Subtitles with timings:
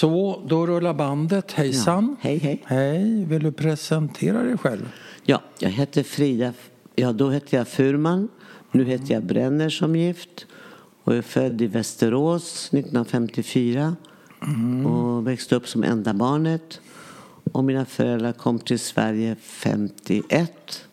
[0.00, 1.52] Så, då rullar bandet.
[1.52, 2.16] Hejsan.
[2.20, 2.62] Ja, hej, hej.
[2.64, 3.24] Hej.
[3.24, 4.92] Vill du presentera dig själv?
[5.24, 6.52] Ja, jag heter Frida.
[6.94, 8.28] Ja, då hette jag Furman.
[8.72, 10.46] Nu heter jag Brenner som gift.
[11.04, 13.96] Och är född i Västerås 1954.
[14.42, 14.86] Mm.
[14.86, 16.80] Och växte upp som enda barnet.
[17.52, 20.84] Och mina föräldrar kom till Sverige 51.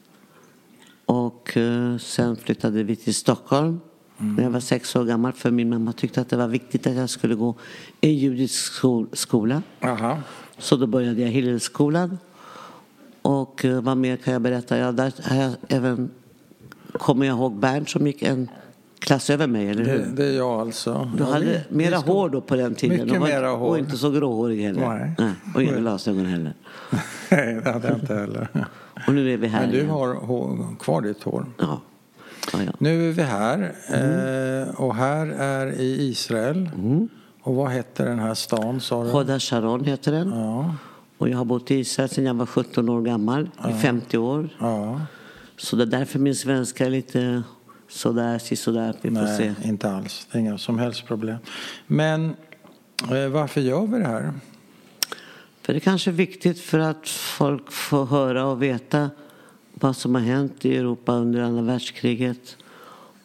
[1.06, 3.80] Och uh, sen flyttade vi till Stockholm
[4.20, 4.36] mm.
[4.36, 5.34] när jag var sex år gammal.
[5.34, 7.56] För min mamma tyckte att det var viktigt att jag skulle gå
[8.02, 9.62] i judisk skol skola.
[9.84, 10.18] Aha.
[10.58, 12.18] Så då började jag Hillelskolan.
[13.22, 14.78] Och uh, vad mer kan jag berätta?
[14.78, 16.10] Ja, där har jag även
[16.98, 18.50] kommer jag ihåg Bernt som gick en
[19.00, 20.00] klass över mig, eller hur?
[20.00, 21.12] Det, det är jag alltså.
[21.18, 22.12] Du hade vi, mera ska...
[22.12, 23.06] hår då på den tiden.
[23.06, 23.70] Mycket mera hår.
[23.70, 24.90] Och inte så gråhårig heller.
[24.90, 25.16] Nej.
[25.18, 25.34] Nej.
[25.56, 26.54] Och inga glasögon heller.
[27.32, 28.48] Nej, det hade jag inte heller.
[29.08, 29.90] och nu är vi här Men du igen.
[29.90, 31.46] har hår, kvar ditt hår.
[31.58, 31.82] Ja.
[32.54, 32.72] Ja, ja.
[32.78, 33.76] Nu är vi här.
[33.88, 34.68] Mm.
[34.68, 36.70] Eh, och här är i Israel.
[36.76, 37.10] Mm.
[37.42, 39.10] Och vad heter den här stan sa du?
[39.10, 40.30] Hoda Sharon heter den.
[40.30, 40.76] Ja.
[41.18, 43.50] Och jag har bott i Israel sedan jag var 17 år gammal.
[43.70, 44.50] I 50 år.
[45.58, 47.44] Så det är därför min svenska är lite
[47.90, 48.96] sådär, sådär.
[49.02, 49.68] Vi får Nej, se.
[49.68, 50.28] inte alls.
[50.32, 51.38] Det är inga som helst problem.
[51.88, 52.36] Men
[53.12, 54.34] eh, varför gör vi det här?
[55.62, 59.10] För det kanske är viktigt för att folk får höra och veta
[59.80, 62.58] vad som har hänt i Europa under andra världskriget.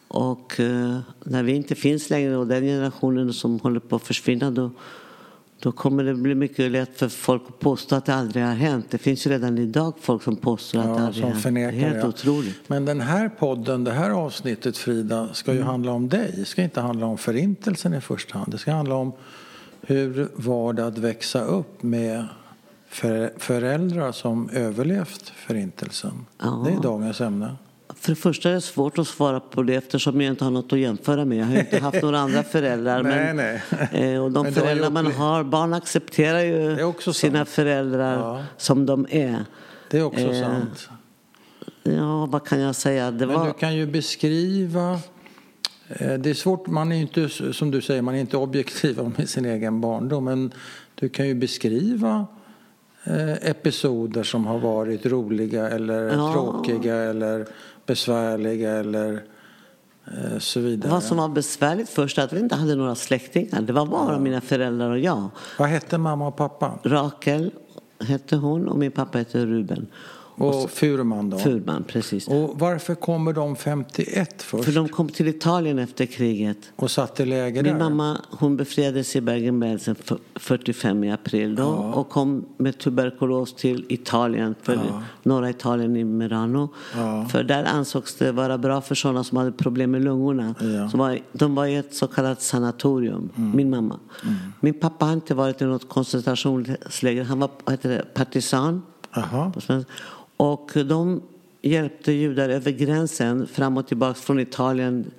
[0.07, 4.51] Och eh, när vi inte finns längre och den generationen som håller på att försvinna
[4.51, 4.71] då,
[5.59, 8.85] då kommer det bli mycket lätt för folk att påstå att det aldrig har hänt.
[8.89, 11.43] Det finns ju redan idag folk som påstår att det aldrig har hänt.
[11.55, 12.07] Det är helt ja.
[12.07, 12.59] otroligt.
[12.69, 15.67] Men den här podden, det här avsnittet Frida, ska ju Mm.
[15.67, 16.33] handla om dig.
[16.37, 18.51] Det ska inte handla om förintelsen i första hand.
[18.51, 19.11] Det ska handla om
[19.81, 22.27] hur var det att växa upp med
[22.91, 26.25] för, föräldrar som överlevt förintelsen.
[26.39, 26.63] Ja.
[26.65, 27.55] Det är dagens ämne.
[27.95, 30.73] För det första är det svårt att svara på det eftersom jag inte har något
[30.73, 31.37] att jämföra med.
[31.37, 33.03] Jag har inte haft några andra föräldrar.
[33.03, 33.35] Nej, men,
[33.91, 34.13] nej.
[34.13, 37.49] Eh, och de Men föräldrar man upplevt- har, barn accepterar ju sina sant.
[37.49, 38.43] föräldrar Ja.
[38.57, 39.45] som de är.
[39.89, 40.89] Det är också Eh, sant.
[41.83, 43.11] Ja, vad kan jag säga?
[43.11, 43.47] Det Men var...
[43.47, 44.99] du kan ju beskriva
[45.87, 49.13] eh, det är svårt, man är ju inte, som du säger, man är inte objektiv
[49.17, 50.23] med sin egen barndom.
[50.25, 50.53] Men
[50.95, 52.27] du kan ju beskriva
[53.41, 56.33] episoder som har varit roliga eller Ja.
[56.33, 57.45] tråkiga eller
[57.85, 59.13] besvärliga eller
[60.07, 60.91] eh, så vidare.
[60.91, 63.61] Vad som var besvärligt först att vi inte hade några släktingar.
[63.61, 65.29] Det var bara mina föräldrar och jag.
[65.59, 66.79] Vad hette mamma och pappa?
[66.83, 67.51] Rakel
[67.99, 69.87] hette hon och min pappa hette Ruben.
[70.35, 71.37] Och Furman då?
[71.37, 72.27] Furman, precis.
[72.27, 76.57] Och varför kommer de 51 först För de kom till Italien efter kriget.
[76.75, 77.79] och satte läger Min där?
[77.89, 81.93] mamma hon befriades i Bergen-Belsen för- 45 i april då Ja.
[81.93, 85.03] och kom med tuberkulos till Italien, för Ja.
[85.23, 86.69] norra Italien i Merano.
[86.95, 87.25] Ja.
[87.31, 90.55] För där ansågs det vara bra för sådana som hade problem med lungorna.
[90.91, 93.99] Så var, de var i ett så kallat sanatorium, min mamma.
[94.59, 98.81] Min pappa har inte varit i något koncentrationsläger, han var heter det, partisan.
[99.15, 99.51] Jaha.
[100.41, 101.21] Och de
[101.61, 105.11] hjälpte judar över gränsen fram och tillbaka från Italien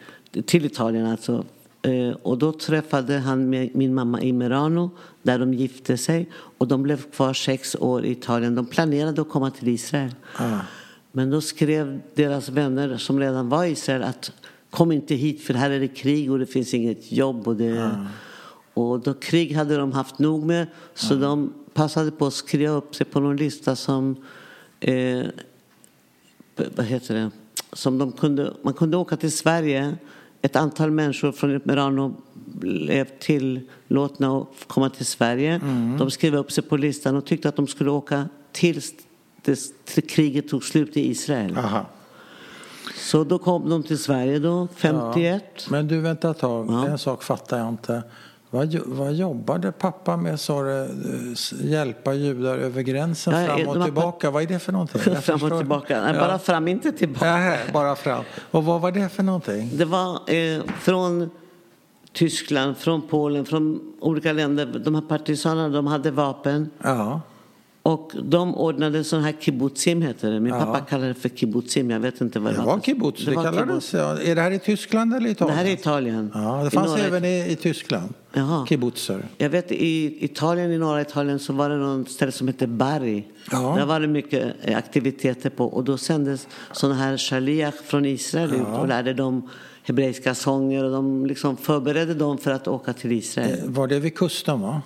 [0.47, 1.45] till Italien alltså.
[1.83, 4.91] Eh, Och då träffade han med min mamma i Merano
[5.23, 8.55] där de gifte sig och de blev kvar sex år i Italien.
[8.55, 10.15] De planerade att komma till Israel.
[10.39, 10.61] Ja.
[11.13, 14.33] Men då skrev deras vänner som redan var i Israel att
[14.71, 17.49] kom inte hit för här är det krig och det finns inget jobb.
[17.49, 17.91] Och, det,
[18.75, 22.95] och då krig hade de haft nog med så de passade på att skriva upp
[22.95, 24.17] sig på någon lista som
[24.83, 25.27] eh,
[26.77, 27.31] vad heter det?
[27.73, 29.97] Som de kunde, man kunde åka till Sverige.
[30.43, 35.61] Ett antal människor från Merano blev tillåtna att komma till Sverige.
[35.99, 38.95] De skrev upp sig på listan och tyckte att de skulle åka tills
[39.85, 41.57] till kriget tog slut i Israel.
[41.59, 41.87] Aha.
[42.95, 45.71] Så då kom de till Sverige då, 51.
[45.71, 46.67] Men du, vänta ett tag.
[46.69, 46.87] Ja.
[46.87, 48.03] En sak fattar jag inte.
[48.55, 50.81] Vad, vad jobbade pappa med, sa du?
[50.83, 54.31] Eh, Hjälpa judar över gränsen Ja, fram och tillbaka?
[54.31, 55.01] Vad är det för någonting?
[55.05, 55.59] Jag fram och förstår.
[55.59, 56.01] tillbaka.
[56.03, 56.21] Nej, Ja.
[56.21, 57.25] bara fram, inte tillbaka.
[57.27, 58.25] Nähä, bara fram.
[58.51, 59.71] Och vad var det för någonting?
[59.77, 61.31] Det var eh, från
[62.13, 64.83] Tyskland, från Polen, från olika länder.
[64.85, 66.71] De här partisanerna de hade vapen.
[66.83, 67.21] Ja.
[67.85, 70.41] Och de ordnade sån här kibbutzim heter det.
[70.41, 70.61] Min Ja.
[70.61, 71.91] pappa kallade det för kibbutzim.
[71.91, 73.67] Jag vet inte vad det, Det var kibbutz, det, var kallades.
[73.69, 73.95] kibbutz.
[73.95, 74.21] Ja.
[74.31, 75.57] Är det här i Tyskland eller Det Italien?
[75.59, 76.31] här är Italien.
[76.35, 78.15] Ja, det I fanns norra- även i, i Tyskland.
[78.33, 78.67] Jaha.
[78.67, 79.25] Kibbutzer.
[79.39, 83.25] Jag vet i Italien, i norra Italien så var det någon ställe som hette Bari.
[83.51, 83.75] Ja.
[83.79, 88.55] Där var det mycket eh, aktiviteter på och då sändes sådana här shaliach från Israel
[88.55, 89.49] ut och lärde dem
[89.85, 93.59] hebreiska sånger och de liksom förberedde dem för att åka till Israel.
[93.59, 94.83] Eh, Var det vid kusten va?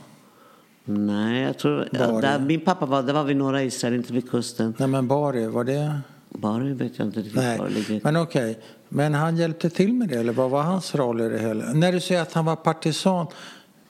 [0.88, 1.88] Nej, jag tror...
[1.92, 2.20] Bari.
[2.20, 4.74] där min pappa var, det var vid norra Israel, inte vid kusten.
[4.78, 6.00] Nej men Bari, var det?
[6.28, 8.00] Bari vet jag inte riktigt Nej, var det ligger.
[8.04, 8.58] men okej.
[8.88, 11.72] Men han hjälpte till med det eller vad var hans roll i det hela?
[11.72, 13.26] När du säger att han var partisan,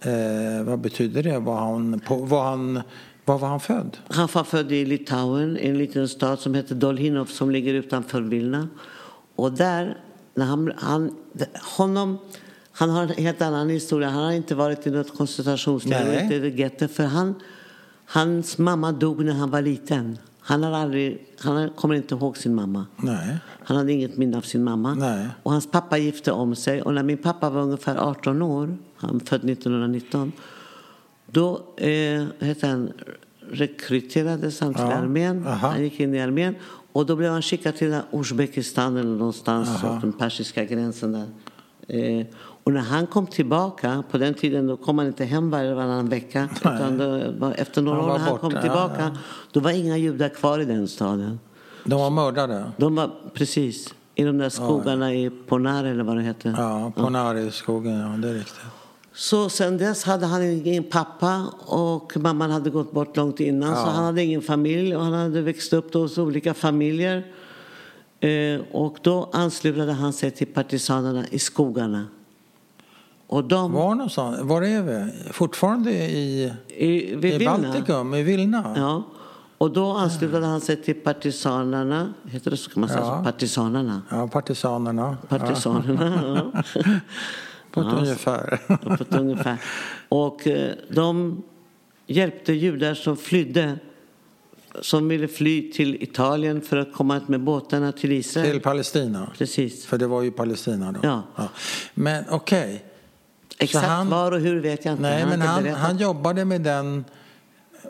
[0.01, 1.39] Eh, vad betyder det?
[1.39, 2.83] Var han, på, var, han,
[3.25, 3.97] var var han född?
[4.09, 8.21] Han var född i Litauen, i en liten stad som heter Dolhinov som ligger utanför
[8.21, 8.69] Vilna.
[9.37, 9.99] Och där,
[10.35, 11.17] när han, han,
[11.77, 12.19] honom,
[12.79, 14.09] han har en helt annan historia.
[14.09, 17.35] Han har inte varit i något koncentrationsläger, inte i getto, för han,
[18.07, 20.19] hans mamma dog när han var liten.
[20.41, 22.87] Han, har aldrig, han kommer inte ihåg sin mamma.
[22.97, 23.37] Nej.
[23.65, 24.95] Han hade inget minne av sin mamma.
[24.95, 25.29] Nej.
[25.43, 26.83] Och hans pappa gifte om sig.
[26.83, 30.33] Och när min pappa var ungefär 18 år, han född 1919,
[31.27, 32.93] då eh, heter han,
[33.51, 34.93] rekryterades han till Ja.
[34.93, 35.47] armén.
[35.47, 35.69] Aha.
[35.69, 36.55] Han gick in i armén.
[36.93, 39.69] Och då blev han skickad till Uzbekistan eller någonstans,
[40.03, 41.27] den persiska gränsen där.
[41.89, 42.27] Eh,
[42.67, 46.09] och när han kom tillbaka, på den tiden då kom han inte hem varje varannan
[46.09, 46.49] vecka.
[46.61, 46.99] Utan
[47.39, 49.21] var, efter några år var när han kom ja, tillbaka, ja.
[49.53, 51.41] då var inga judar kvar i den staden.
[51.85, 52.65] De var mördade?
[52.77, 56.55] De var precis i de där skogarna i Ponar eller vad det heter.
[56.59, 58.61] Ja, på Nariskogen, ja det är riktigt.
[59.13, 63.91] Så sen dess hade han ingen pappa och mamman hade gått bort långt innan så
[63.91, 67.27] han hade ingen familj och han hade växt upp då hos olika familjer.
[68.21, 72.07] Eh, och då anslutade han sig till partisanerna i skogarna.
[73.27, 74.41] Och de, Var någonstans?
[74.43, 75.13] Var är vi?
[75.33, 78.73] Fortfarande i, i, i Vilna, Baltikum, i Vilna?
[78.77, 79.03] Ja.
[79.59, 83.23] Och då anslutade han sig till partisanerna, heter det så kan man säga Ja.
[83.25, 84.03] Partisanerna.
[84.11, 85.17] Ja, partisanerna.
[85.29, 86.63] Partisanerna, ja.
[87.71, 88.61] På ett Ja, ungefär.
[88.97, 89.57] på ett ungefär.
[90.09, 91.43] Och eh, de
[92.07, 93.79] hjälpte judar som flydde
[94.81, 98.51] som ville fly till Italien för att komma med båtarna till Israel.
[98.51, 99.31] Till Palestina.
[99.39, 99.87] Precis.
[99.87, 101.01] För det var ju Palestina då.
[101.03, 101.23] Ja.
[101.95, 102.85] Men okej.
[103.59, 105.03] Exakt han- var och hur vet jag inte.
[105.03, 107.05] Nej, har men han, han jobbade med den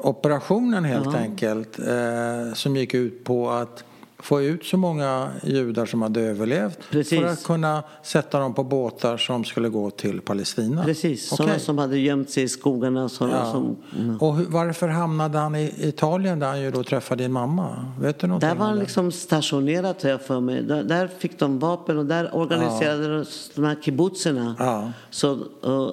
[0.01, 1.17] operationen helt Ja.
[1.19, 1.79] enkelt.
[1.79, 3.85] Eh, som gick ut på att
[4.27, 6.79] få ut så många judar som hade överlevt.
[6.91, 7.21] Precis.
[7.21, 10.85] För att kunna sätta dem på båtar som skulle gå till Palestina.
[10.85, 11.37] Precis, Okej.
[11.37, 13.09] sådana som hade gömt sig i skogarna.
[13.09, 13.53] Sådana Ja.
[13.53, 14.17] som, mm.
[14.17, 17.93] Och hur, varför hamnade han i Italien där han ju då träffade din mamma?
[18.01, 20.63] Vet du Där var han liksom stationerad har jag för mig.
[20.63, 23.25] Där, där fick de vapen och där organiserade de
[23.55, 24.57] de här kibbutzerna.
[24.59, 24.93] Ja.
[25.11, 25.39] Så,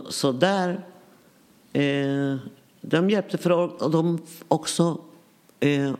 [0.09, 0.69] så där,
[1.73, 2.37] eh,
[2.81, 4.97] de hjälpte för och de också,
[5.59, 5.91] eh,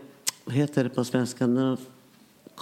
[0.47, 1.47] heter det på svenska,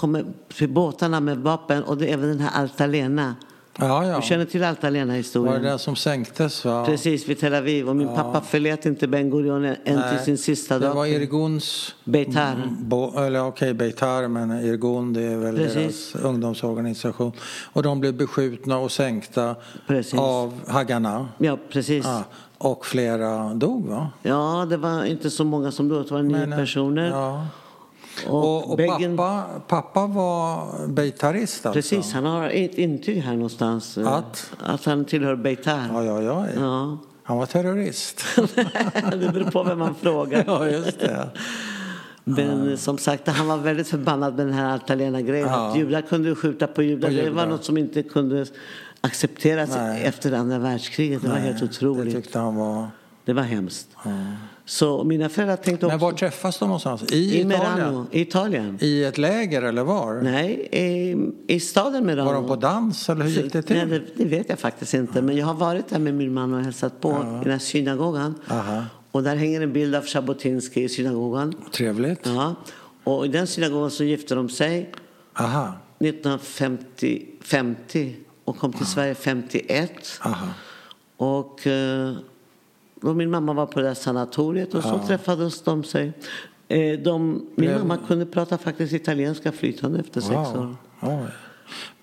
[0.02, 0.26] kommer
[0.58, 3.36] till båtarna med vapen och det är även den här Altalena.
[3.80, 4.16] Ja, ja.
[4.16, 5.64] Du känner till Var det Altalena-historien?
[5.64, 6.66] den som sänktes?
[6.66, 6.86] Va?
[6.86, 7.90] Precis, vid Tel Aviv.
[7.90, 10.94] Och min pappa förlät inte Ben Gurion än till sin sista Det dag.
[10.96, 11.96] var Irguns...
[12.04, 12.70] Beitar.
[12.80, 16.12] Bo, eller okej, Beitar, men Irgun det är väl Precis.
[16.14, 17.32] deras ungdomsorganisation.
[17.74, 19.56] Och de blev beskjutna och sänkta
[19.88, 20.20] Precis.
[20.20, 21.26] av Haganah.
[21.38, 22.06] Ja, precis.
[22.06, 22.24] Ja,
[22.58, 24.10] och flera dog va?
[24.22, 26.06] Ja, det var inte så många som dog.
[26.08, 27.10] Det var nio Men, eh, personer.
[27.10, 27.48] Ja.
[28.30, 31.78] Och, Och, bäggen- pappa, pappa var beitarist alltså?
[31.78, 33.98] Precis, han har ett intyg här någonstans.
[33.98, 34.52] eh, Att?
[34.60, 35.82] Att han tillhör Beitar.
[35.94, 36.46] Ja, ja, ja.
[36.56, 36.98] Ja.
[37.24, 38.26] Han var terrorist.
[39.12, 40.44] det beror på vem man frågar.
[40.48, 41.30] ja, just det.
[42.24, 45.48] Men som sagt, han var väldigt förbannad med den här Altalena-grejen.
[45.48, 45.70] Ja.
[45.70, 47.10] Att judar kunde skjuta på judar.
[47.10, 48.46] Det var något som inte kunde
[49.02, 50.04] accepteras Nej.
[50.04, 51.22] efter andra världskriget.
[51.22, 52.16] Det var helt Det otroligt.
[52.16, 52.88] tyckte han var...
[53.26, 53.88] Det var hemskt.
[54.66, 55.98] Så mina föräldrar tänkte också...
[55.98, 57.12] Men var träffas de någonstans?
[57.12, 57.48] I, I Italien?
[57.48, 58.78] Merano, Italien.
[58.82, 60.22] I ett läger eller var?
[60.22, 61.16] Nej, i,
[61.48, 62.26] i staden Merano.
[62.26, 63.76] Var de på dans eller hur gick det till?
[63.76, 65.22] Nej, det, det vet jag faktiskt inte.
[65.22, 68.36] Men jag har varit där med min man och hälsat på i den här synagogan.
[68.48, 68.84] Aha.
[69.12, 71.54] Och där hänger en bild av Jabotinsky i synagogan.
[71.72, 72.20] Trevligt.
[72.24, 72.56] Ja.
[73.04, 74.92] Och i den synagogan så gifte de sig
[75.40, 75.74] Aha.
[76.00, 79.92] 1950 50 och kom till Sverige 51.
[80.22, 80.48] Aha.
[81.18, 82.14] Och eh,
[83.02, 86.14] då min mamma var på det där sanatoriet och så träffades de sig.
[86.68, 90.58] Eh, De, min Blev- mamma kunde prata faktiskt italienska flytande efter sex år.
[90.58, 90.76] Wow.
[91.02, 91.32] Oj.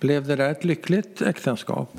[0.00, 1.97] Blev det där ett lyckligt äktenskap?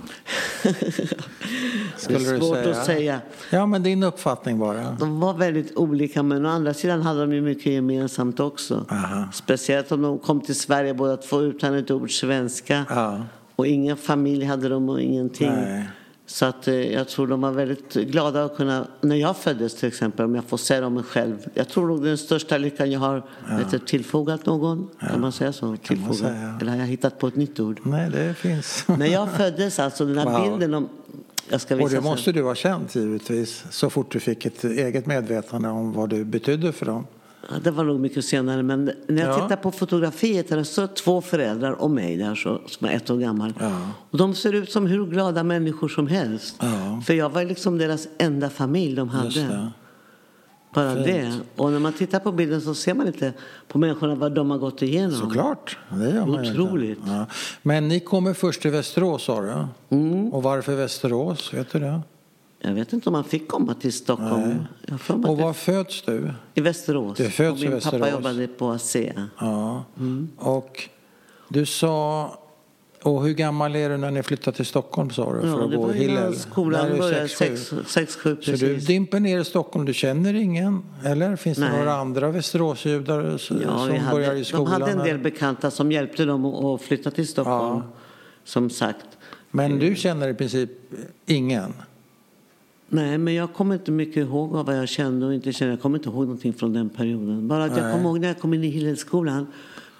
[2.07, 3.21] Det är svårt att säga.
[3.49, 4.91] Ja, men din uppfattning bara.
[4.99, 8.85] De var väldigt olika men å andra sidan hade de ju mycket gemensamt också.
[8.89, 9.27] Aha.
[9.33, 12.85] Speciellt om de kom till Sverige båda två utan ett ord svenska.
[12.89, 13.21] Ja.
[13.55, 15.51] Och ingen familj hade de och ingenting.
[15.51, 15.89] Nej.
[16.31, 19.87] Så att, eh, jag tror de var väldigt glada att kunna, när jag föddes till
[19.87, 21.37] exempel, om jag får om mig själv.
[21.53, 23.23] Jag tror nog den största lyckan jag har
[23.57, 24.89] vet du, tillfogat någon.
[24.99, 25.77] Kan man säga så?
[25.77, 26.17] Tillfogat.
[26.17, 26.57] säga.
[26.61, 27.79] Eller har jag hittat på ett nytt ord?
[27.83, 28.83] Nej, det finns.
[28.97, 30.51] när jag föddes, alltså den här Wow.
[30.51, 30.89] bilden om...
[31.49, 32.03] Jag ska visa Och det sen.
[32.03, 36.25] måste du ha känt givetvis, så fort du fick ett eget medvetande om vad du
[36.25, 37.07] betydde för dem.
[37.51, 38.63] Ja, det var nog mycket senare.
[38.63, 39.41] Men när jag Ja.
[39.43, 43.09] tittar på fotografiet är det så två föräldrar och mig där så, som är ett
[43.09, 43.53] år gammal.
[43.59, 43.77] Ja.
[44.11, 46.55] Och de ser ut som hur glada människor som helst.
[46.59, 47.01] Ja.
[47.05, 49.29] För jag var liksom deras enda familj de hade.
[49.29, 49.67] Det.
[50.73, 51.05] Bara Fint.
[51.05, 51.33] det.
[51.55, 53.33] Och när man tittar på bilden så ser man inte
[53.67, 55.11] på människorna vad de har gått igenom.
[55.11, 56.39] Såklart, det gör man.
[56.51, 56.99] Otroligt.
[57.61, 59.65] Men ni kommer först till Västerås sa du?
[59.95, 60.33] Mm.
[60.33, 61.53] Och varför Västerås?
[61.53, 62.01] Vet du det?
[62.61, 64.65] Jag vet inte om man fick komma till Stockholm.
[65.07, 66.31] Och var föds du?
[66.53, 67.17] I Västerås.
[67.17, 68.01] Du föds och min Västerås.
[68.01, 69.27] pappa jobbade på ASEA.
[69.39, 69.83] Ja.
[69.97, 70.29] Mm.
[70.37, 70.89] Och
[71.49, 72.35] du sa...
[73.03, 75.47] Och hur gammal är du när ni flyttade till Stockholm sa du?
[75.47, 77.27] Ja, för att det gå var innan skolan började.
[77.27, 78.35] sex, sju.
[78.35, 80.83] 6-7 Så du dimper ner i Stockholm, du känner ingen?
[81.05, 81.77] Eller finns det Nej.
[81.79, 83.65] några andra Västeråsjudar Ja, som vi
[84.11, 84.65] börjar hade, i skolan?
[84.65, 87.77] de hade en del bekanta som hjälpte dem att att flytta till Stockholm.
[87.77, 87.91] Ja.
[88.43, 89.05] Som sagt.
[89.51, 90.69] Men du känner i princip
[91.25, 91.73] ingen?
[92.89, 95.73] Nej, men jag kommer inte mycket ihåg av vad jag kände och inte kände.
[95.73, 97.47] Jag kommer inte ihåg någonting från den perioden.
[97.47, 97.91] Bara att jag Nej.
[97.93, 99.47] kommer ihåg när jag kom in i Hillelskolan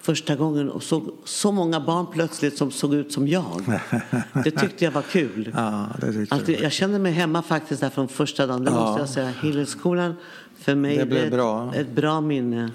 [0.02, 3.62] första gången och såg så många barn plötsligt som såg ut som jag.
[4.44, 5.52] Det tyckte jag var kul.
[5.56, 6.52] Ja, det tyckte Att du.
[6.52, 8.64] jag kände mig hemma faktiskt där från första dagen.
[8.64, 8.80] Det Ja.
[8.80, 9.32] måste jag säga.
[9.42, 10.14] Hillelskolan
[10.60, 11.62] för mig Det blev är ett, bra.
[11.62, 11.74] Mm.
[11.80, 12.70] ett bra minne.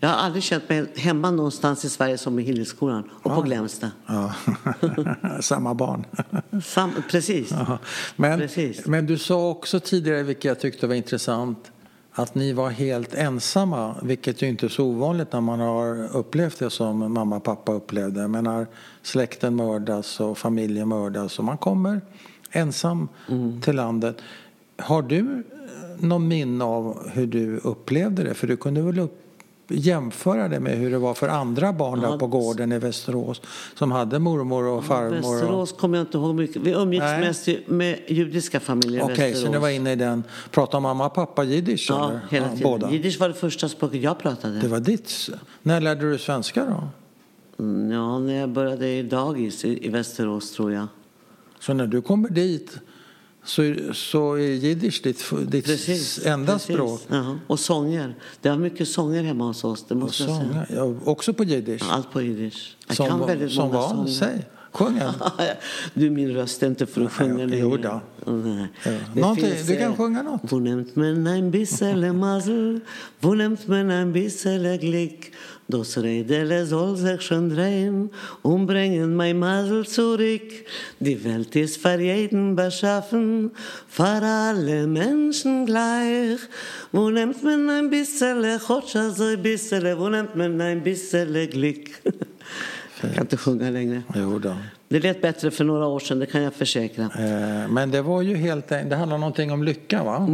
[0.00, 3.90] Jag har aldrig känt mig hemma någonstans i Sverige som i Hillelskolan och på Glämsta.
[4.06, 4.34] Ja.
[5.40, 6.04] Samma barn.
[6.64, 7.50] Sam, precis.
[7.50, 7.78] Ja.
[8.16, 8.86] Men, Precis.
[8.86, 11.70] men du sa också tidigare, vilket jag tyckte var intressant,
[12.12, 16.58] att ni var helt ensamma, vilket ju inte är så ovanligt när man har upplevt
[16.58, 18.28] det som mamma och pappa upplevde.
[18.28, 18.66] Men när
[19.02, 22.00] släkten mördas och familjen mördas och man kommer
[22.50, 23.60] ensam Mm.
[23.60, 24.16] till landet.
[24.78, 25.44] Har du
[26.02, 28.34] någon minne av hur du upplevde det?
[28.34, 29.16] För du kunde väl upp,
[29.72, 33.40] jämföra det med hur det var för andra barn Ja, där på gården i Västerås
[33.74, 35.06] som hade mormor och farmor.
[35.18, 36.62] och- Västerås kommer jag inte ihåg mycket.
[36.62, 37.20] Vi umgicks Nej.
[37.20, 39.40] mest i- med judiska familjer i Okej, Västerås.
[39.46, 40.24] så ni var inne i den.
[40.50, 41.86] Pratar mamma och pappa jiddisch?
[41.88, 42.20] Ja, eller?
[42.30, 42.62] hela Ja, tiden.
[42.72, 42.90] Båda?
[42.90, 44.60] Jiddisch var det första språket jag pratade.
[44.60, 45.28] Det var ditt.
[45.62, 46.88] När lärde du svenska då?
[47.64, 50.86] Mm, Ja, när jag började i dagis i, i Västerås tror jag.
[51.60, 52.78] Så när du kommer dit
[53.44, 56.26] så, så är jiddisch ditt, ditt Precis.
[56.26, 56.74] enda precis.
[56.74, 57.00] språk?
[57.08, 58.14] Ja, och sånger.
[58.40, 59.84] Det var mycket sånger hemma hos oss.
[59.88, 60.36] Det Och måste säga.
[60.36, 60.66] sånger.
[60.74, 61.82] Ja, också på jiddisch?
[61.88, 62.76] Ja, Allt på jiddisch.
[62.88, 64.06] Jag som kan väldigt som många var?
[64.06, 64.44] sånger.
[64.72, 65.12] Sjung en.
[65.94, 68.00] Du, min röst är inte för att sjunga Nej, jo då.
[68.32, 68.66] Nej.
[69.14, 69.34] Ja.
[69.34, 70.52] Finns, du kan sjunga något.
[70.52, 72.80] Wo nimmt man ein bissele Masel,
[73.20, 75.32] wo nimmt man ein bissele Glück,
[75.70, 78.10] das Rädele soll sich schon drehen
[78.42, 80.48] und bringen mein Masel zurück.
[80.98, 83.50] Die Welt ist für jeden beschaffen,
[83.88, 86.40] für alle Menschen gleich.
[86.92, 91.90] Wo nimmt man ein bissele, chotscha so ein bissele, wo nimmt man ein bissele Glück?
[93.02, 94.02] Jag kan inte sjunga längre.
[94.14, 94.56] Jo då.
[94.88, 97.04] Det lät bättre för några år sedan, det kan jag försäkra.
[97.04, 100.28] Eh, Men det var ju helt Det handlar någonting om lycka, va?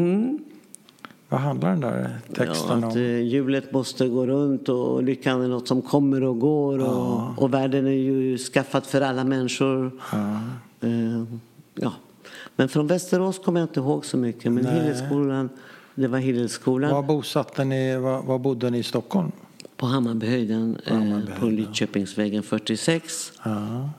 [1.29, 2.81] Vad handlar den där texten.
[2.81, 3.03] Ja, att om?
[3.03, 6.79] eh, hjulet måste gå runt och lyckan är något som kommer och går.
[6.79, 10.01] Och, och världen är ju skaffad för alla människor.
[10.81, 10.91] Eh,
[11.75, 11.93] ja.
[12.57, 14.53] Men från Västerås kommer jag inte ihåg så mycket.
[14.53, 14.67] Men.
[14.67, 15.49] Hillelskolan,
[15.95, 19.33] det var Hillelskolan Var bosatte ni, var, var bodde ni i Stockholm?
[19.77, 23.33] på Hammarbyhöjden, eh, på Lidköpingsvägen 46.
[23.43, 23.91] Ja.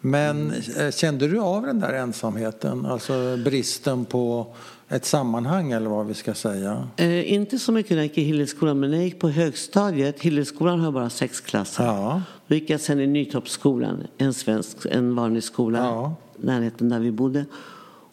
[0.00, 2.86] Men eh, kände du av den där ensamheten?
[2.86, 4.54] Alltså bristen på
[4.92, 6.88] ett sammanhang eller vad vi ska säga?
[6.96, 10.20] Eh, inte så mycket när jag gick i Hillelskolan, men när jag gick på högstadiet,
[10.20, 11.84] Hillelskolan har bara sex klasser.
[11.84, 12.22] Ja.
[12.46, 16.14] Då gick jag sen i Nytorpsskolan, en svensk, en vanlig skola, Ja.
[16.36, 17.44] närheten där vi bodde.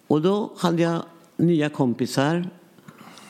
[0.07, 1.01] Och då hade jag
[1.38, 2.50] nya kompisar.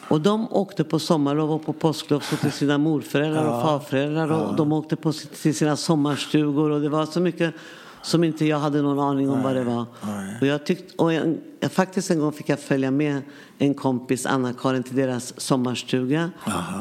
[0.09, 4.31] Och de åkte på sommarlov och på påsklov så till sina morföräldrar och farföräldrar.
[4.31, 7.53] Och de åkte på, till sina sommarstugor och det var så mycket
[8.01, 9.85] som inte jag hade någon aning om vad det var.
[10.05, 10.37] nej.
[10.41, 13.21] Och jag tyckte, och jag, jag, faktiskt en gång fick jag följa med
[13.57, 16.31] en kompis, Anna-Karin, till deras sommarstuga.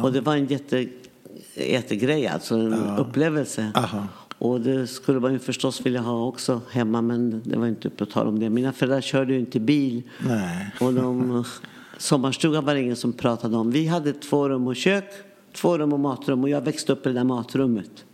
[0.03, 0.89] Och det var en jätte,
[1.55, 3.73] jättegrej, alltså en upplevelse.
[3.75, 4.07] Aha.
[4.39, 8.07] Och det skulle man ju förstås vilja ha också hemma, men det var inte på
[8.07, 8.51] tal om det.
[8.51, 10.03] Mina föräldrar körde ju inte bil.
[10.19, 10.71] Nej.
[10.81, 11.45] Och de,
[11.99, 13.71] sommarstugan var det ingen som pratade om.
[13.71, 15.05] Vi hade två rum och kök,
[15.53, 18.05] två rum och matrum och jag växte upp i det där matrummet.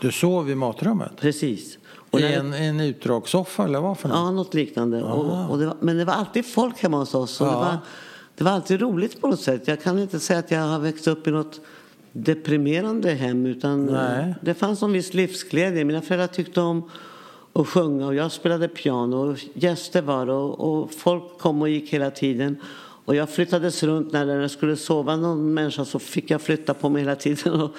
[0.00, 1.12] Du sov i matrummet?
[1.16, 1.78] Precis.
[2.14, 4.16] Och I en, en utdragssoffa eller vad för något?
[4.16, 5.02] Ja, något liknande.
[5.02, 7.40] Och, och det var, men det var alltid folk hemma hos oss.
[7.40, 7.78] Och det, var,
[8.34, 9.68] det var alltid roligt på något sätt.
[9.68, 11.60] Jag kan inte säga att jag har växt upp i något
[12.12, 13.46] deprimerande hem.
[13.46, 14.34] Utan Nej.
[14.40, 15.84] det fanns en viss livsglädje.
[15.84, 16.90] Mina föräldrar tyckte om
[17.52, 19.16] att sjunga och jag spelade piano.
[19.16, 22.56] Och gäster var och, och folk kom och gick hela tiden.
[23.04, 26.88] Och jag flyttades runt när det skulle sova någon människa så fick jag flytta på
[26.88, 27.52] mig hela tiden.
[27.60, 27.70] Och,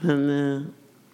[0.00, 0.62] men eh,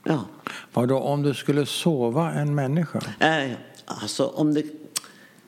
[0.08, 0.24] ja.
[0.72, 3.00] Vadå, om du skulle sova en människa?
[3.20, 3.52] Äh,
[3.84, 4.62] alltså om det,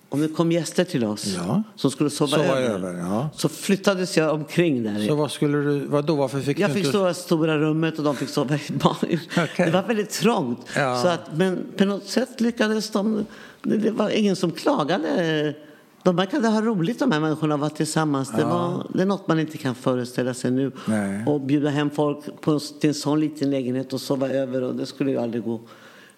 [0.09, 1.63] om det kom gäster till oss Ja.
[1.77, 3.31] som skulle sova, Sova över, över, ja.
[3.37, 5.07] så flyttades jag omkring där.
[5.07, 6.99] Så vad skulle du, vadå, varför fick jag du fick inte...
[6.99, 9.19] sova i stora rummet och de fick sova i barn.
[9.37, 9.67] Okej.
[9.67, 10.67] Det var väldigt trångt.
[10.77, 11.03] Ja.
[11.03, 13.27] Så att, men på något sätt lyckades de...
[13.63, 15.55] Det var ingen som klagade.
[16.03, 18.31] De verkade ha roligt de här människorna att vara tillsammans.
[18.31, 20.73] Det, var, det är något man inte kan föreställa sig nu.
[20.87, 21.27] Nej.
[21.27, 24.63] Och bjuda hem folk på, till en sån liten lägenhet och sova över.
[24.63, 25.61] Och det skulle ju aldrig gå.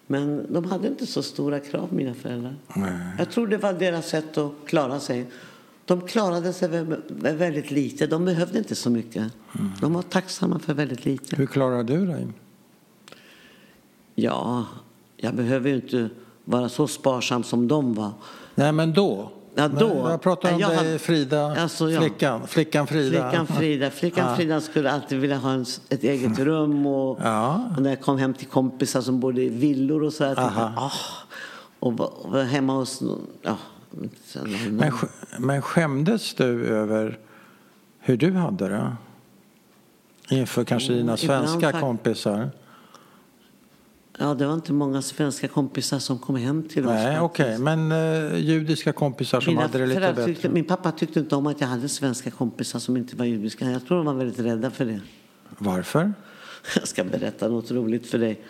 [0.06, 2.56] Men de hade inte så stora krav, mina föräldrar.
[2.74, 3.00] Nej.
[3.18, 5.26] Jag tror det var deras sätt att klara sig.
[5.84, 7.02] de klarade sig med
[7.36, 8.06] väldigt lite.
[8.06, 9.32] De behövde inte så mycket.
[9.80, 11.36] De var tacksamma för väldigt lite.
[11.36, 12.26] Hur klarar du dig?
[14.14, 14.66] Ja,
[15.16, 16.08] jag behöver ju inte
[16.44, 18.12] vara så sparsam som de var.
[18.54, 19.30] Nej, men då?
[19.54, 20.06] Ja, då.
[20.10, 22.00] Jag pratar om Jag dig, Frida, Alltså, ja.
[22.00, 23.30] flickan, flickan Frida.
[23.30, 24.36] Flickan Frida, flickan Ja.
[24.36, 26.86] Frida skulle alltid vilja ha en, ett eget rum.
[26.86, 27.60] Och, Ja.
[27.76, 30.24] och när jag kom hem till kompisar som bodde i villor och så.
[30.24, 30.92] Jag tänkte, ah,
[31.80, 33.02] och var, och var hemma hos...
[33.42, 33.56] Ja,
[34.70, 34.92] Men,
[35.38, 37.18] men skämdes du över
[38.00, 38.96] hur du hade det?
[40.30, 42.50] Inför kanske dina Mm, ibland svenska fak- kompisar?
[44.22, 46.92] Ja, det var inte många svenska kompisar som kom hem till oss.
[46.92, 47.58] Nej, okej.
[47.58, 50.24] Men eh, judiska kompisar som Mina hade det lite bättre?
[50.24, 53.70] tyckte, min pappa tyckte inte om att jag hade svenska kompisar som inte var judiska.
[53.70, 55.00] Jag tror de var väldigt rädda för det.
[55.58, 56.12] Varför?
[56.74, 58.40] Jag ska berätta något roligt för dig.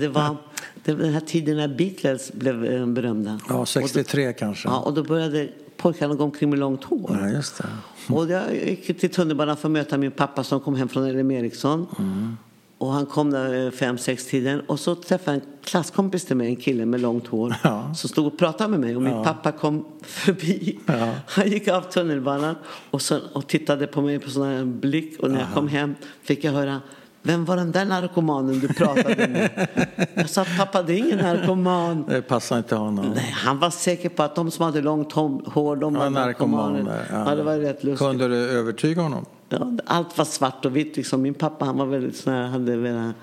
[0.00, 0.36] Det var
[0.84, 3.40] den här tiden när Beatles blev eh, berömda.
[3.48, 4.68] Ja, 63 kanske.
[4.68, 7.18] Ja, och då började pojkarna gå omkring med långt hår.
[7.20, 8.14] Ja, just det.
[8.14, 11.30] Och jag gick till tunnelbanan för att möta min pappa som kom hem från LM
[11.30, 11.86] Ericsson.
[11.98, 12.36] Mm.
[12.84, 16.36] Och han kom där eh, fem, sex tiden och så träffade jag en klasskompis till
[16.36, 17.54] mig, en kille med långt hår.
[17.62, 17.94] Ja.
[17.94, 20.78] Som stod och pratade med mig och min pappa kom förbi.
[20.86, 21.08] Ja.
[21.26, 22.54] Han gick av tunnelbanan
[22.90, 25.94] och, så, och tittade på mig på sån här blick och när jag kom hem
[26.22, 26.80] fick jag höra
[27.22, 29.68] vem var den där narkomanen du pratade med?
[30.14, 32.04] Jag sa pappa det är ingen narkoman.
[32.08, 33.12] Det passar inte honom.
[33.14, 36.82] Nej, han var säker på att de som hade långt hår, de var Ja, narkomaner.
[36.82, 37.26] narkomaner.
[37.30, 37.34] Ja.
[37.34, 38.08] det var rätt lustigt.
[38.08, 39.24] Kunde du övertyga honom?
[39.48, 40.96] Ja, allt var svart och vitt.
[40.96, 41.22] Liksom.
[41.22, 43.16] Min pappa han var väldigt sån här, hade väldigt,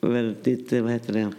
[0.00, 1.32] väldigt, vad heter det?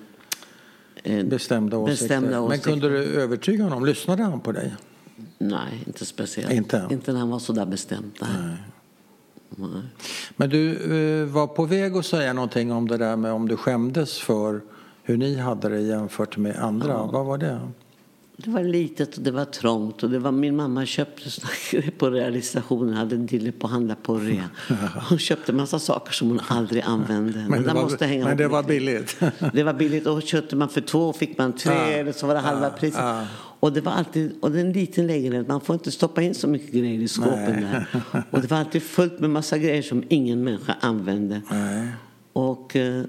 [1.03, 2.03] Eh, Bestämda åsikter.
[2.03, 2.71] Bestämda Men åsikter.
[2.71, 3.85] kunde du övertyga honom?
[3.85, 4.75] Lyssnade han på dig?
[5.37, 6.51] Nej, inte speciellt.
[6.53, 6.87] Inte?
[6.91, 8.11] Inte när han var så där bestämd.
[8.21, 8.57] Nej.
[9.49, 9.81] Nej.
[10.35, 10.71] Men du
[11.21, 14.61] eh, var på väg att säga någonting om det där med om du skämdes för
[15.03, 16.97] hur ni hade det jämfört med andra.
[16.97, 17.59] Vad var det?
[18.39, 20.03] Det var litet och det var trångt.
[20.03, 21.29] Och det var, min mamma köpte
[21.97, 22.93] på realisationen.
[22.93, 24.49] hade en dille på att handla på rea.
[25.09, 27.45] Hon köpte massa saker som hon aldrig använde.
[27.49, 29.17] Men det var, måste hänga men det var billigt.
[29.53, 32.33] Det var billigt och köpte man för två fick man tre Ja, eller så var
[32.33, 32.99] det halva ja, priset.
[32.99, 33.25] ja.
[33.59, 36.35] Och det var alltid, och det är en liten lägenhet, man får inte stoppa in
[36.35, 37.85] så mycket grejer i skåpen Nej.
[38.11, 38.23] där.
[38.31, 41.41] Och det var alltid fullt med massa grejer som ingen människa använde.
[41.51, 41.87] Nej.
[42.33, 43.03] Och eh,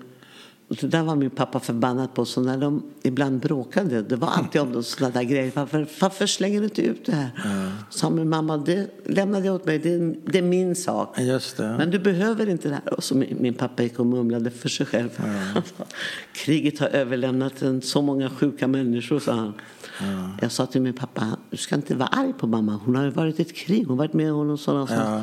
[0.76, 2.24] så där var min pappa förbannad på.
[2.24, 5.52] Så när de ibland bråkade, det var alltid om sådana där grejer.
[5.54, 7.30] Varför, varför slänger du inte ut det här?
[7.90, 11.18] Sa min mamma, det lämnade jag åt mig, det är, det är min sak.
[11.20, 11.74] Just det.
[11.78, 12.94] Men du behöver inte det här.
[12.94, 15.08] Och så min, min pappa gick och mumlade för sig själv.
[15.16, 15.84] Sa,
[16.32, 19.52] Kriget har överlämnat en, så många sjuka människor, sa han.
[20.40, 22.80] Jag sa till min pappa, du ska inte vara arg på mamma.
[22.84, 24.86] Hon har ju varit i ett krig, hon har varit med om och sån.
[24.90, 25.22] Ja.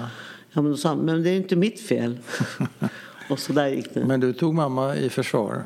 [0.52, 2.18] Ja, men, då sa han, men det är inte mitt fel.
[3.30, 4.06] och så där gick det.
[4.06, 5.64] Men du tog mamma i försvar?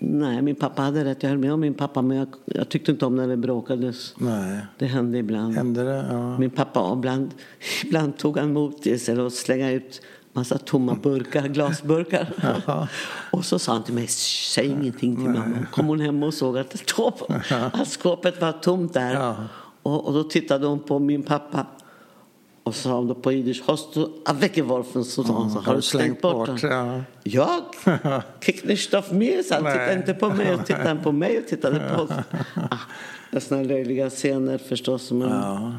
[0.00, 1.22] Nej, min pappa hade rätt.
[1.22, 4.14] Jag höll med om min pappa, men jag, jag tyckte inte om när det bråkades.
[4.18, 4.66] Nej.
[4.78, 5.54] Det hände ibland.
[5.54, 6.06] Hände det?
[6.10, 6.38] Ja.
[6.38, 7.34] Min pappa, ibland,
[7.84, 12.32] ibland tog han mot i sig och slängde ut massa tomma burkar, glasburkar.
[13.30, 15.66] och så sa han till mig, säg ingenting till mamma.
[15.72, 17.12] Kom hon hem och såg att, det stod
[17.72, 19.14] att skåpet var tomt där.
[19.14, 19.36] Ja.
[19.82, 21.66] Och, och då tittade hon på min pappa.
[22.68, 25.04] Och sa hon då på jiddisch, hast du weggeworfen?
[25.04, 26.58] Så sa så, har du slängt bort den?
[26.70, 27.00] Ja.
[27.22, 27.62] Jag?
[28.40, 30.58] Kick nicht auf så han tittade inte på mig.
[30.66, 32.10] Tittade han på mig och tittade på oss.
[32.70, 32.78] Ah,
[33.30, 35.10] det såna löjliga scener förstås.
[35.12, 35.28] Men...
[35.30, 35.72] Ja.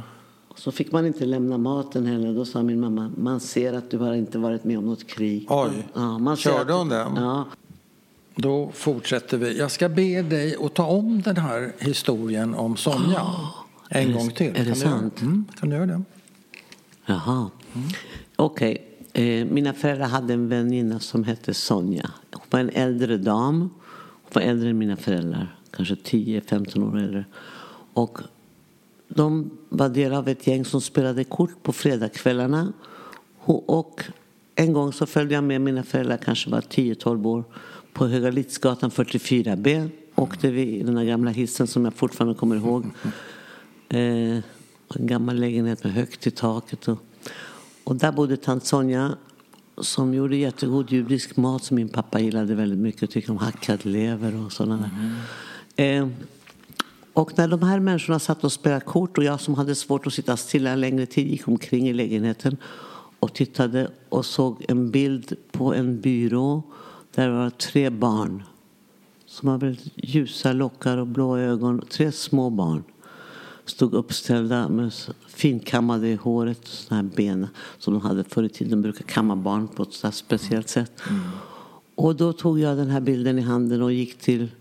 [0.56, 2.34] Så fick man inte lämna maten heller.
[2.34, 5.46] Då sa min mamma, man ser att du har inte varit med om något krig.
[5.50, 5.88] Oj.
[5.94, 7.16] Ja, man ser Körde hon den?
[7.16, 7.46] Ja.
[8.36, 9.58] Då fortsätter vi.
[9.58, 13.22] Jag ska be dig att ta om den här historien om Sonja
[13.90, 14.48] en Är det- gång till.
[14.48, 15.14] är det kan du sant?
[15.22, 15.26] Göra?
[15.32, 16.02] Mm, kan du göra det?
[17.10, 17.50] Jaha.
[18.36, 18.86] Okej.
[19.14, 22.12] Eh, mina föräldrar hade en väninna som hette Sonja.
[22.32, 23.60] Hon var en äldre dam.
[24.00, 25.56] Hon var äldre än mina föräldrar.
[25.72, 27.26] Kanske 10-15 år äldre.
[27.94, 28.20] Och
[29.08, 32.74] de var del av ett gäng som spelade kort på fredagskvällarna.
[33.66, 34.04] Och
[34.56, 37.44] en gång så följde jag med mina föräldrar, kanske var 10-12 år,
[37.94, 39.90] på Höga Lidsgatan 44B.
[40.16, 42.86] Åkte vi i den där gamla hissen som jag fortfarande kommer ihåg.
[43.90, 44.44] Eh,
[44.96, 46.88] en gammal lägenhet med högt i taket.
[46.88, 46.98] Och,
[47.84, 49.18] och där bodde tant Sonja
[49.78, 53.12] som gjorde jättegod judisk mat som min pappa gillade väldigt mycket.
[53.12, 54.90] Tyckte om hackad lever och sådana
[55.76, 55.96] där.
[55.98, 56.08] Eh,
[57.14, 60.14] och när de här människorna satt och spelade kort och jag som hade svårt att
[60.14, 62.58] sitta stilla en längre tid gick omkring i lägenheten
[63.20, 66.64] och tittade och såg en bild på en byrå
[67.16, 68.44] där det var tre barn
[69.26, 71.82] som har väldigt ljusa lockar och blå ögon.
[71.90, 72.84] Tre små barn
[73.70, 74.94] stod uppställda med
[75.28, 77.48] finkammade i håret, såna här ben
[77.80, 78.72] som de hade förr i tiden.
[78.72, 81.02] De brukar kamma barn på ett speciellt sätt.
[81.96, 84.52] Och då tog jag den här bilden i handen och gick till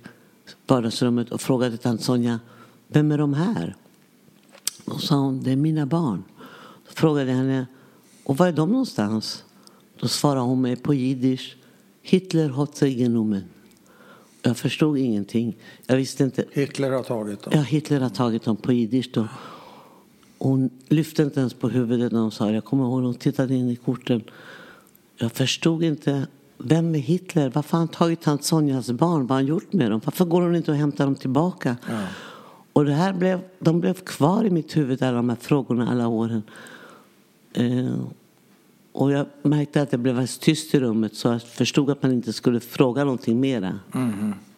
[0.66, 2.40] vardagsrummet och frågade tant Sonja,
[2.88, 3.76] vem är de här?
[4.84, 6.24] Då sa hon, det är mina barn.
[6.86, 7.66] Då frågade jag henne,
[8.24, 9.44] och var är de någonstans?
[10.00, 11.56] Då svarade hon mig på jiddisch,
[12.02, 13.44] Hitler hat sig genommen.
[14.42, 15.56] Jag förstod ingenting.
[15.86, 16.44] Jag visste inte.
[16.52, 17.52] Hitler har tagit dem?
[17.56, 19.28] Ja, Hitler har tagit dem på jiddisch då.
[20.38, 22.52] Hon lyfte inte ens på huvudet när hon sa det.
[22.52, 24.22] Jag kommer ihåg hon tittade in i korten.
[25.16, 26.26] Jag förstod inte.
[26.58, 27.50] Vem är Hitler?
[27.54, 29.20] Varför har han tagit hans Sonjas barn?
[29.20, 30.00] Vad har han gjort med dem?
[30.04, 31.76] Varför går hon inte och hämtar dem tillbaka?
[31.88, 32.02] Ja.
[32.72, 36.08] Och det här blev, de blev kvar i mitt huvud, alla de här frågorna, alla
[36.08, 36.42] åren.
[37.52, 37.94] Eh,
[38.98, 42.12] och jag märkte att det blev alldeles tyst i rummet så jag förstod att man
[42.12, 43.78] inte skulle fråga någonting mera.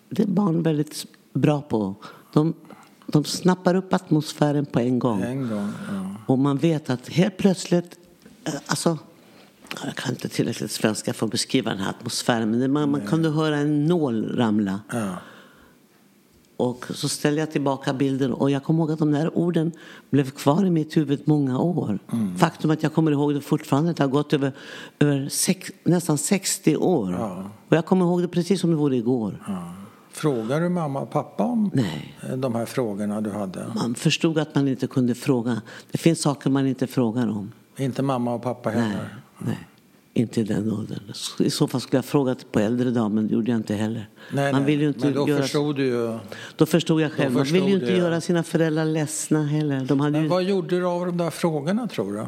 [0.09, 1.95] Det är barn väldigt bra på.
[2.33, 2.55] De,
[3.07, 5.23] de snappar upp atmosfären på en gång.
[5.23, 6.17] En gång, ja.
[6.27, 7.99] Och man vet att helt plötsligt,
[8.45, 8.99] eh, alltså
[9.85, 13.31] jag kan inte tillräckligt svenska för att beskriva den här atmosfären men man, man kunde
[13.31, 14.81] höra en nål ramla.
[14.93, 15.17] ja.
[16.61, 19.73] Och så ställde jag tillbaka bilden och jag kommer ihåg att de där orden
[20.11, 21.99] blev kvar i mitt huvud många år.
[22.13, 22.39] Mm.
[22.39, 24.53] Faktum att jag kommer ihåg det fortfarande, det har gått över,
[24.99, 27.13] över sex, nästan 60 år.
[27.13, 27.51] Ja.
[27.69, 29.45] Och jag kommer ihåg det precis som det vore igår.
[29.47, 29.75] Ja.
[30.13, 32.17] Frågar du mamma och pappa om Nej.
[32.29, 33.67] eh, de här frågorna du hade?
[33.75, 35.63] Man förstod att man inte kunde fråga.
[35.91, 37.53] Det finns saker man inte frågar om.
[37.77, 39.19] Inte mamma och pappa Nej, heller?
[39.39, 39.59] nej.
[40.15, 40.99] Inte i den åldern.
[41.39, 44.09] I så fall skulle jag frågat på äldre dagar, men det gjorde jag inte heller.
[44.33, 45.43] Nej, man vill inte Men då göra...
[45.43, 46.19] förstod du ju.
[46.57, 47.33] Då förstod jag själv.
[47.33, 47.99] Man vill ju förstod inte du, ja.
[47.99, 49.81] göra sina föräldrar ledsna heller.
[49.85, 50.29] De hade Men ju...
[50.29, 52.27] vad gjorde du av de där frågorna tror du?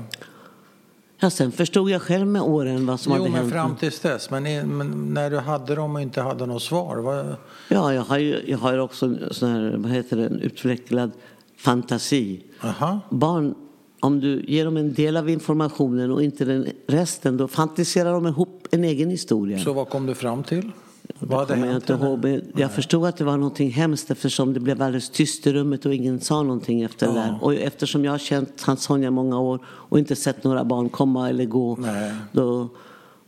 [1.21, 3.53] Ja, sen förstod jag själv med åren vad som Jo, hade men hänt.
[3.53, 4.31] fram tills dess.
[4.31, 6.97] Men, i- men när du hade dem och inte hade något svar?
[6.97, 7.37] Vad,
[7.68, 11.11] Ja, jag har ju jag har också sån här, vad heter det, en utvecklad
[11.57, 12.42] fantasi.
[12.61, 13.01] aha.
[13.11, 13.55] Barn,
[14.03, 18.27] om du ger dem en del av informationen och inte den resten, då fantiserar de
[18.27, 19.59] ihop en egen historia.
[19.59, 20.71] Så vad kom du fram till?
[21.19, 21.91] Vad hade jag hänt?
[21.91, 22.41] inte ihåg.
[22.57, 25.95] Jag förstod att det var någonting hemskt eftersom det blev alldeles tyst i rummet och
[25.95, 27.38] ingen sa någonting efter det där.
[27.41, 31.29] Och eftersom jag har känt hans Sonja många år och inte sett några barn komma
[31.29, 32.12] eller gå, Nej.
[32.33, 32.69] då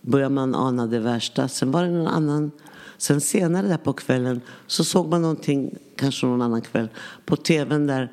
[0.00, 1.48] börjar man ana det värsta.
[1.48, 2.50] Sen var det någon annan,
[2.98, 6.88] sen senare där på kvällen så såg man någonting, kanske någon annan kväll,
[7.26, 8.12] på tvn där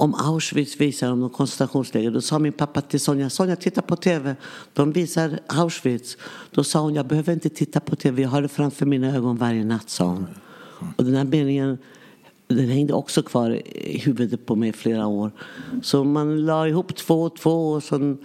[0.00, 2.10] om Auschwitz visar om någon koncentrationsläger.
[2.10, 4.36] Då sa min pappa till Sonja, Sonja titta på tv.
[4.72, 6.16] De visar Auschwitz.
[6.50, 8.22] Då sa hon, jag behöver inte titta på tv.
[8.22, 10.26] Jag har det framför mina ögon varje natt, sa hon.
[10.96, 11.78] Och den här meningen
[12.48, 15.30] den hängde också kvar i huvudet på mig i flera år.
[15.82, 18.16] Så man la ihop två och två och så,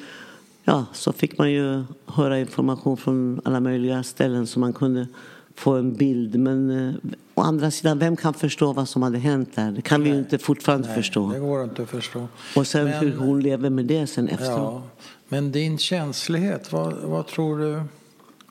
[0.63, 5.07] ja, så fick man ju höra information från alla möjliga ställen så man kunde
[5.55, 6.39] få en bild.
[6.39, 6.93] Men eh,
[7.35, 9.71] å andra sidan, vem kan förstå vad som hade hänt där?
[9.71, 11.31] Det kan vi ju inte fortfarande Nej, förstå.
[11.31, 12.27] det går inte att förstå.
[12.55, 14.57] Och sen Men- hur hon lever med det sen efteråt.
[14.57, 14.83] Ja,
[15.27, 17.83] men din känslighet, vad, vad tror du,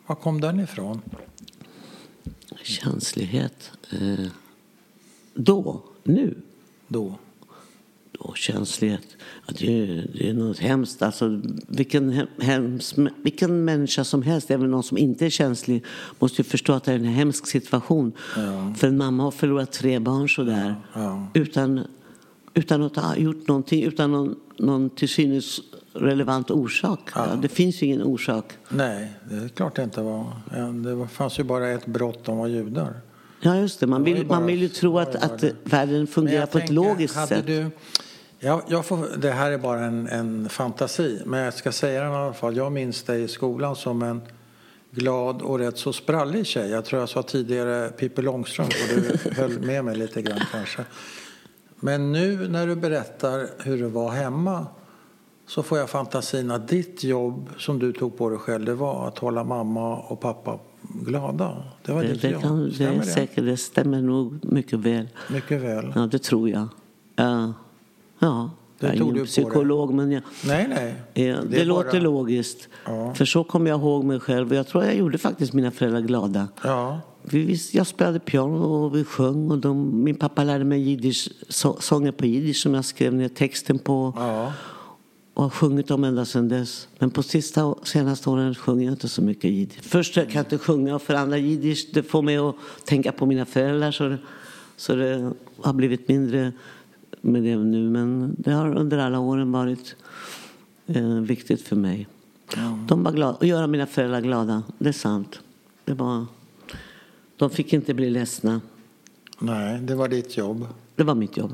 [0.07, 1.01] var kom den ifrån?
[2.63, 3.71] Känslighet.
[3.93, 4.27] Eh,
[5.35, 6.37] då, nu.
[6.89, 7.15] Då?
[8.13, 9.14] Då, känslighet.
[9.47, 11.03] Ja, det, är, det är något hemskt.
[11.03, 15.85] Alltså, vilken, hem, hems, vilken människa som helst, även någon som inte är känslig,
[16.19, 18.13] måste ju förstå att det är en hemsk situation.
[18.77, 20.75] För en mamma har förlorat tre barn sådär.
[20.93, 21.27] Ja.
[21.35, 21.81] Utan,
[22.55, 25.61] utan att ha gjort någonting, utan någon, någon till synes
[25.93, 27.11] relevant orsak.
[27.15, 28.53] Ja, det finns ju ingen orsak.
[28.69, 30.27] Nej, det är klart det inte var.
[31.01, 32.95] Det fanns ju bara ett brott, de var judar.
[33.41, 33.87] Ja, just det.
[33.87, 36.75] Man Det vill, bara- man vill ju tro att, att världen fungerar på ett tänker,
[36.75, 37.47] logiskt hade sätt.
[37.47, 37.71] Du,
[38.45, 42.13] ja, jag får, det här är bara en, en fantasi, men jag ska säga den
[42.13, 42.57] i alla fall.
[42.57, 44.21] Jag minns dig i skolan som en
[44.91, 46.71] glad och rätt så sprallig tjej.
[46.71, 50.85] Jag tror jag sa tidigare Pippi Långstrump och du höll med mig lite grann kanske.
[51.81, 54.67] Men nu när du berättar hur det var hemma
[55.47, 59.09] så får jag fantasin att ditt jobb som du tog på dig själv det var
[59.09, 61.65] att hålla mamma och pappa glada.
[61.83, 62.43] Det var Det, ditt det, jobb.
[62.43, 65.09] kan, det, är säkert, det stämmer nog mycket väl.
[65.31, 65.93] Mycket väl.
[65.95, 66.69] Ja, det tror jag.
[67.17, 67.53] Ja,
[68.25, 70.95] ja Det jag är ingen psykolog, men jag, Nej, nej.
[71.29, 72.69] ja, det, är låter bara- logiskt.
[72.87, 73.15] Ja.
[73.15, 74.55] För så kommer jag ihåg mig själv.
[74.55, 76.49] Jag tror jag gjorde faktiskt mina föräldrar glada.
[76.63, 79.51] Ja, Vi, vi, jag spelade piano och vi sjöng.
[79.51, 83.29] Och de, min pappa lärde mig jiddisch, så, sånger på jiddisch som jag skrev ner
[83.29, 84.13] texten på.
[84.17, 84.53] ja.
[85.37, 86.89] och har sjungit dem ända sedan dess.
[86.99, 89.83] Men på sista, senaste åren sjunger jag inte så mycket jiddisch.
[89.83, 93.27] Först kan jag inte sjunga och för andra jiddisch det får mig att tänka på
[93.27, 94.19] mina föräldrar så det,
[94.77, 95.33] så det
[95.63, 96.53] har blivit mindre
[97.21, 97.91] med det nu.
[97.91, 99.97] Men det har under alla åren varit
[100.87, 102.09] eh, viktigt för mig.
[102.89, 105.41] De var glada, att göra mina föräldrar glada, det är sant.
[105.85, 106.27] Det var,
[107.37, 108.61] de fick inte bli ledsna.
[109.39, 110.67] Nej, det var ditt jobb.
[110.97, 111.53] Det var mitt jobb.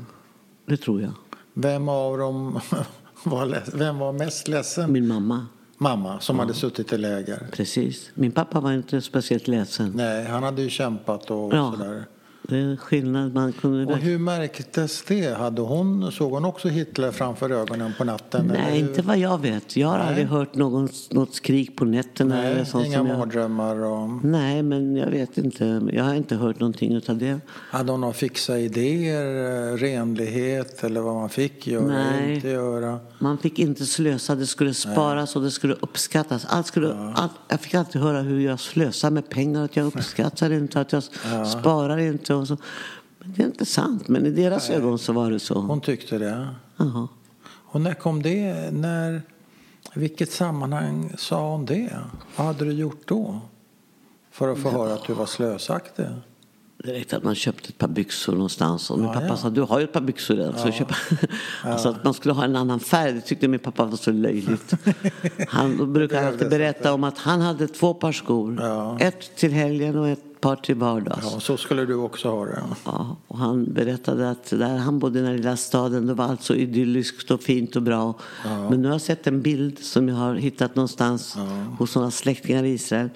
[0.65, 1.11] Det tror jag.
[1.53, 2.59] Vem av dem
[3.23, 4.91] var, vem var mest ledsen?
[4.91, 5.45] Min mamma,
[5.77, 7.47] Mamma, som hade suttit i läger.
[7.51, 8.11] precis.
[8.13, 9.91] Min pappa var inte speciellt ledsen.
[9.95, 11.71] Nej, han hade ju kämpat och Ja.
[11.77, 12.05] sådär.
[12.51, 13.33] Det skillnad.
[13.33, 15.37] Man kunde Och hur märktes det?
[15.37, 18.45] Hade hon, såg hon också Hitler framför ögonen på natten?
[18.45, 19.77] Nej, eller inte vad jag vet.
[19.77, 20.07] Jag har Nej.
[20.07, 22.43] aldrig hört någon, något skrik på nätterna.
[22.43, 23.17] eller Nej, sånt inga som jag...
[23.19, 24.25] mardrömmar och...
[24.25, 25.81] Nej, men jag vet inte.
[25.93, 27.39] Jag har inte hört någonting utav det.
[27.49, 32.35] Hade hon några fixa idéer, eh, renlighet eller vad man fick göra Nej.
[32.35, 32.99] inte göra?
[33.19, 36.45] Man fick inte slösa, det skulle sparas och det skulle uppskattas.
[36.49, 40.51] Allt skulle, allt, jag fick alltid höra hur jag slösar med pengar, att jag uppskattar
[40.53, 41.03] inte, att jag
[41.47, 42.40] sparar inte.
[42.41, 42.57] Och så.
[43.19, 45.59] Men det är inte sant, men i deras ögon så var det så.
[45.61, 46.47] Hon tyckte det.
[46.77, 47.07] Jaha.
[47.45, 48.71] Och när kom det?
[48.73, 49.21] När,
[49.93, 51.97] vilket sammanhang sa hon det?
[52.35, 53.41] Vad hade du gjort då?
[54.31, 56.05] För att få höra att du var slösaktig?
[56.83, 58.89] Det räckte att man köpte ett par byxor någonstans.
[58.91, 59.37] Och min Ja, pappa ja.
[59.37, 60.57] sa, du har ju ett par byxor redan.
[60.59, 60.87] Så köp.
[61.63, 64.73] alltså att man skulle ha en annan färg, det tyckte min pappa var så löjligt.
[65.47, 68.57] Han brukar alltid berätta om att han hade två par skor.
[68.61, 68.99] Ja.
[68.99, 71.27] Ett till helgen och ett par till vardags.
[71.31, 72.63] Ja, så skulle du också ha det.
[72.85, 76.43] Ja, och han berättade att där han bodde i den lilla staden det var allt
[76.43, 78.13] så idylliskt och fint och bra.
[78.43, 81.37] Men nu har jag sett en bild som jag har hittat någonstans
[81.77, 83.09] hos några släktingar i Israel.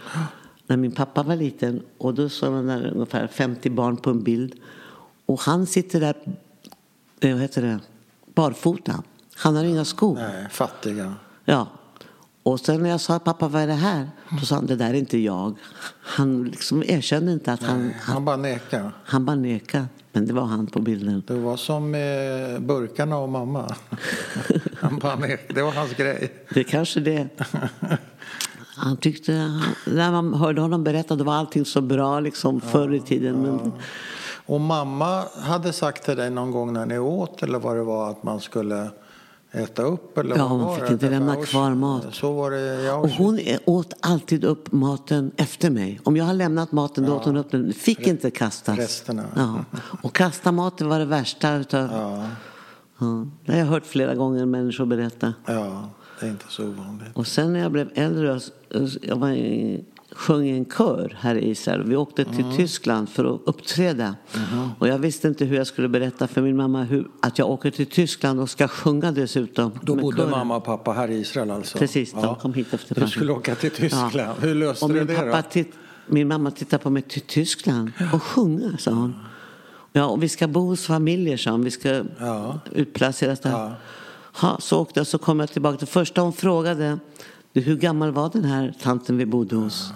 [0.67, 4.23] När min pappa var liten och då såg man där ungefär 50 barn på en
[4.23, 4.53] bild.
[5.25, 6.15] Och han sitter där,
[7.19, 7.79] eh, vad heter det,
[8.33, 9.03] barfota.
[9.35, 10.15] Han har inga skor.
[10.15, 11.13] Nej, fattiga.
[11.45, 11.67] Ja.
[12.45, 14.09] Och sen när jag sa pappa vad är det här?
[14.39, 15.55] Då sa han det där är inte jag.
[16.01, 18.91] Han liksom erkände inte att han, han, Han bara nekade.
[19.03, 19.85] han bara nekade.
[20.11, 21.23] Men det var han på bilden.
[21.27, 23.75] Det var som med burkarna och mamma.
[24.79, 25.53] Han bara nekade.
[25.53, 26.33] Det var hans grej.
[26.49, 27.27] Det är kanske det.
[28.75, 29.31] Han tyckte,
[29.87, 33.41] när man hörde honom berätta, då var allting så bra liksom förr i tiden.
[33.41, 33.71] Men
[34.45, 38.09] Och mamma hade sagt till dig någon gång när ni åt eller vad det var
[38.09, 38.89] att man skulle
[39.55, 42.05] äta upp eller Ja, man fick inte lämna kvar mat.
[42.15, 45.99] Så var det Och hon åt alltid upp maten efter mig.
[46.03, 47.73] Om jag har lämnat maten, då åt hon upp den.
[47.73, 48.77] Fick inte kastas.
[48.77, 49.23] resterna.
[49.35, 49.65] Ja.
[50.01, 51.89] Och kasta maten var det värsta utav...
[51.91, 52.27] Ja,
[52.97, 53.25] Ja.
[53.45, 55.33] Det har jag hört flera gånger människor berätta.
[55.45, 55.89] ja,
[56.19, 57.07] det är inte så ovanligt.
[57.13, 58.39] Och sen när jag blev äldre,
[59.01, 59.29] jag var
[60.15, 61.83] sjöng en kör här i Israel.
[61.83, 62.55] Vi åkte till Mm.
[62.57, 64.15] Tyskland för att uppträda.
[64.79, 67.71] Och jag visste inte hur jag skulle berätta för min mamma hur, att jag åker
[67.71, 69.71] till Tyskland och ska sjunga dessutom.
[69.81, 70.29] Då bodde kören.
[70.31, 71.77] mamma och pappa här i Israel alltså?
[71.77, 74.35] Precis, de kom hit efter Du skulle åka till Tyskland.
[74.41, 75.41] Hur löste och du det pappa då?
[75.49, 75.71] titt,
[76.07, 79.13] Min mamma tittade på mig till Tyskland och sjunga, sa hon.
[79.93, 81.63] Ja, och vi ska bo hos familjer, sa hon.
[81.63, 82.59] Vi ska Ja.
[82.71, 83.51] utplaceras där.
[83.51, 83.71] Ja.
[84.41, 85.77] Ja, så åkte jag, så kom jag tillbaka.
[85.79, 86.99] Det första hon frågade,
[87.55, 89.93] "Du, hur gammal var den här tanten vi bodde hos?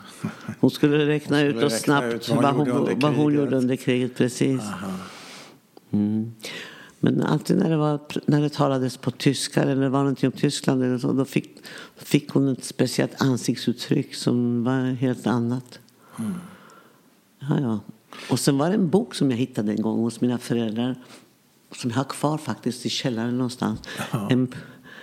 [0.59, 2.95] Hon skulle räkna ut skulle och räkna snabbt ut vad hon vad hon, gjorde under
[3.01, 3.39] vad hon kriget.
[3.39, 4.15] gjorde under kriget.
[4.15, 4.61] Precis.
[5.91, 6.31] Mm.
[6.99, 10.39] Men alltid när det, var, när det talades på tyska eller det var någonting om
[10.39, 11.57] Tyskland eller så, då fick,
[11.95, 15.79] fick hon ett speciellt ansiktsuttryck som var helt annat.
[17.39, 17.79] Ja, ja.
[18.29, 20.95] Och sen var det en bok som jag hittade en gång hos mina föräldrar
[21.75, 23.79] som jag har kvar faktiskt i källaren någonstans.
[24.29, 24.55] En,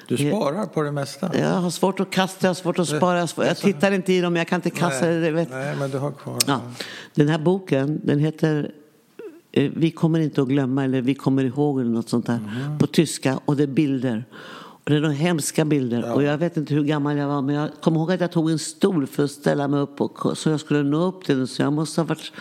[0.08, 1.38] Du sparar på det mesta?
[1.38, 3.28] jag har svårt att kasta, jag har svårt att spara.
[3.36, 5.30] Jag, tittar inte i dem, jag kan inte kasta det.
[5.30, 5.50] Vet.
[5.50, 6.38] Nej, men du har kvar.
[6.46, 6.60] Ja.
[7.14, 8.72] Den här boken, den heter
[9.52, 12.40] eh, Vi kommer inte att glömma eller Vi kommer ihåg eller något sånt där.
[12.78, 14.24] På tyska och det är bilder.
[14.86, 16.12] Och det är några hemska bilder.
[16.12, 18.50] Och jag vet inte hur gammal jag var men jag kommer ihåg att jag tog
[18.50, 21.46] en stol för att ställa mig upp och, så jag skulle nå upp till den.
[21.46, 22.32] Så jag måste ha varit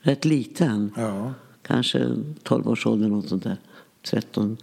[0.00, 0.92] rätt liten.
[0.96, 1.32] Ja.
[1.62, 2.08] Kanske
[2.42, 3.56] 12 års ålder något sånt där.
[4.02, 4.56] 13.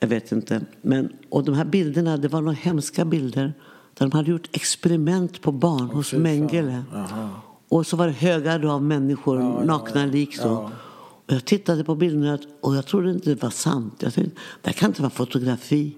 [0.00, 0.60] Jag vet inte.
[0.82, 3.54] Men, och de här bilderna, det var några hemska bilder.
[3.94, 6.22] Där de hade gjort experiment på barn hos fy fan.
[6.22, 6.84] Mengele.
[7.68, 10.06] Och så var det högar av människor, Ja, nakna ja.
[10.06, 10.48] lik så.
[10.48, 10.70] Ja.
[11.26, 13.94] Och jag tittade på bilderna och jag trodde inte det var sant.
[13.98, 15.96] Jag tänkte, det kan inte vara fotografi.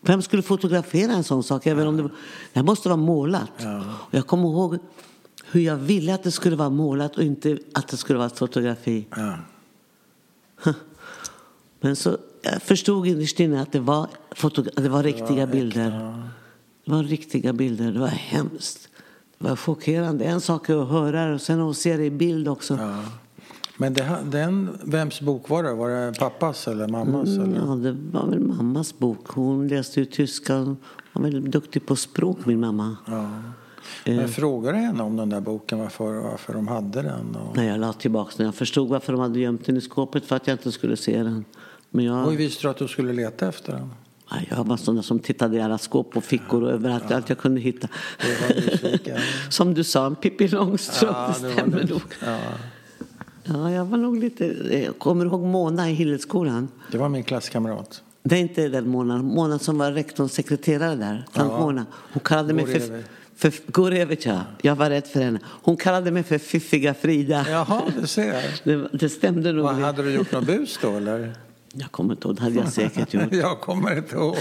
[0.00, 1.66] Vem skulle fotografera en sån sak?
[1.66, 2.12] Även om det, var,
[2.52, 3.52] det måste vara målat.
[4.08, 4.78] Och jag kommer ihåg
[5.50, 8.38] hur jag ville att det skulle vara målat och inte att det skulle vara ett
[8.38, 9.06] fotografi.
[11.80, 14.06] Men så jag förstod innerst inne att det var,
[14.76, 15.90] det var riktiga bilder.
[16.84, 17.92] Det var riktiga bilder.
[17.92, 18.88] Det var hemskt.
[19.38, 20.24] Det var chockerande.
[20.24, 22.78] En sak är att höra det och sen att se det i bild också.
[22.80, 23.04] Ja.
[23.76, 25.74] Men det, den, vems bok var det?
[25.74, 27.28] Var det pappas eller mammas?
[27.28, 27.58] Mm, Eller?
[27.58, 29.28] ja, det var väl mammas bok.
[29.28, 30.56] Hon läste ju tyska.
[30.56, 30.76] Hon
[31.12, 32.96] var väldigt duktig på språk, min mamma.
[33.06, 33.28] Ja.
[34.04, 34.16] Eh.
[34.16, 37.36] Men frågade du henne om den där boken, varför, varför de hade den?
[37.36, 37.56] Och...
[37.56, 38.46] När jag la tillbaka den.
[38.46, 41.22] Jag förstod varför de hade gömt den i skåpet för att jag inte skulle se
[41.22, 41.44] den.
[41.90, 43.90] Men jag, Och visste du att du skulle leta efter den?
[44.50, 47.10] Jag var där som tittade i alla skåp och fickor och överallt.
[47.10, 47.88] Allt jag kunde hitta.
[49.48, 51.16] Som du sa, en Pippi Långstrump.
[51.16, 52.02] Ja, det stämmer nog.
[52.24, 52.38] Ja.
[53.44, 54.44] Ja, jag var nog lite...
[54.86, 56.68] Jag kommer du ihåg Mona i Hillelskolan?
[56.90, 58.02] Det var min klasskamrat.
[58.22, 59.22] Det är inte den Mona.
[59.22, 61.26] Mona som var rektorns sekreterare där.
[61.32, 61.60] Tant Ja.
[61.60, 61.86] Mona.
[61.92, 63.02] Hon kallade mig för...
[63.36, 64.40] För Gorevich, ja.
[64.62, 65.38] Jag var rädd för henne.
[65.44, 67.46] Hon kallade mig för Fiffiga Frida.
[67.50, 68.60] Jaha, du ser.
[68.64, 69.64] Det, det stämde nog.
[69.64, 71.34] Vad, hade du gjort något bus då eller?
[71.74, 72.36] Jag kommer inte ihåg.
[72.36, 73.28] Det hade jag säkert gjort.
[73.32, 74.36] Jag kommer inte ihåg.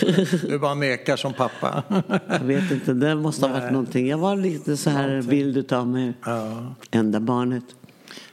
[0.47, 1.83] Du bara nekar som pappa.
[2.27, 2.93] Jag vet inte.
[2.93, 4.07] Det måste ha varit någonting.
[4.07, 6.13] Jag var lite så här bild av mig.
[6.25, 6.75] Ja.
[6.91, 7.63] Enda barnet.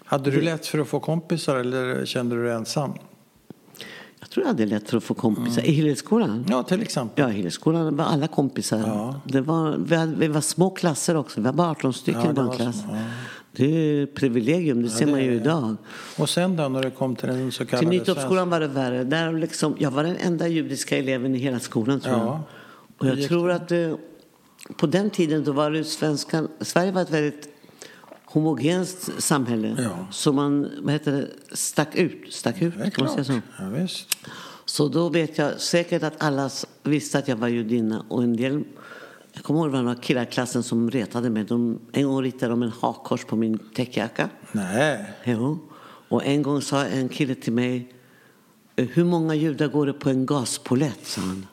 [0.04, 2.92] Hade du lätt för att få kompisar eller kände du dig ensam?
[4.20, 5.62] Jag tror jag hade lätt för att få kompisar.
[5.62, 6.44] I Hillelskolan?
[6.48, 7.24] Ja, till exempel.
[7.24, 8.78] Ja, i Hillelskolan var alla kompisar.
[8.78, 9.20] Ja.
[9.24, 11.40] Det var, vi, hade, vi var små klasser också.
[11.40, 12.80] Vi var bara 18 stycken Ja, i var klass.
[12.82, 12.98] så, ja.
[13.56, 15.76] Det är ett privilegium, det ser det man ju idag.
[16.18, 19.04] Och sen då när det kom till den så Till kallade Nytorpsskolan var det värre.
[19.04, 22.44] Där liksom, jag var den enda judiska eleven i hela skolan tror Ja.
[22.98, 23.12] jag.
[23.12, 23.96] Och jag tror att det,
[24.76, 27.48] på den tiden då var det svenskan, Sverige var ett väldigt
[28.24, 29.76] homogent samhälle.
[29.78, 30.06] Ja.
[30.10, 32.32] Så man, vad heter det, stack ut.
[32.32, 33.32] Stack ut, kan man säga så?
[33.58, 34.08] Ja, visst.
[34.64, 36.50] Så då vet jag säkert att alla
[36.82, 38.04] visste att jag var judinna.
[38.08, 38.64] Och en del,
[39.36, 41.44] jag kommer ihåg det var några killar i klassen som retade mig.
[41.44, 44.28] De, en gång ritade de en hakkors på min täckjacka.
[44.52, 45.04] Nej.
[45.24, 45.58] Jo.
[46.08, 47.92] Och en gång sa en kille till mig,
[48.76, 51.06] hur många judar går det på en gaspolett?
[51.06, 51.46] sa han.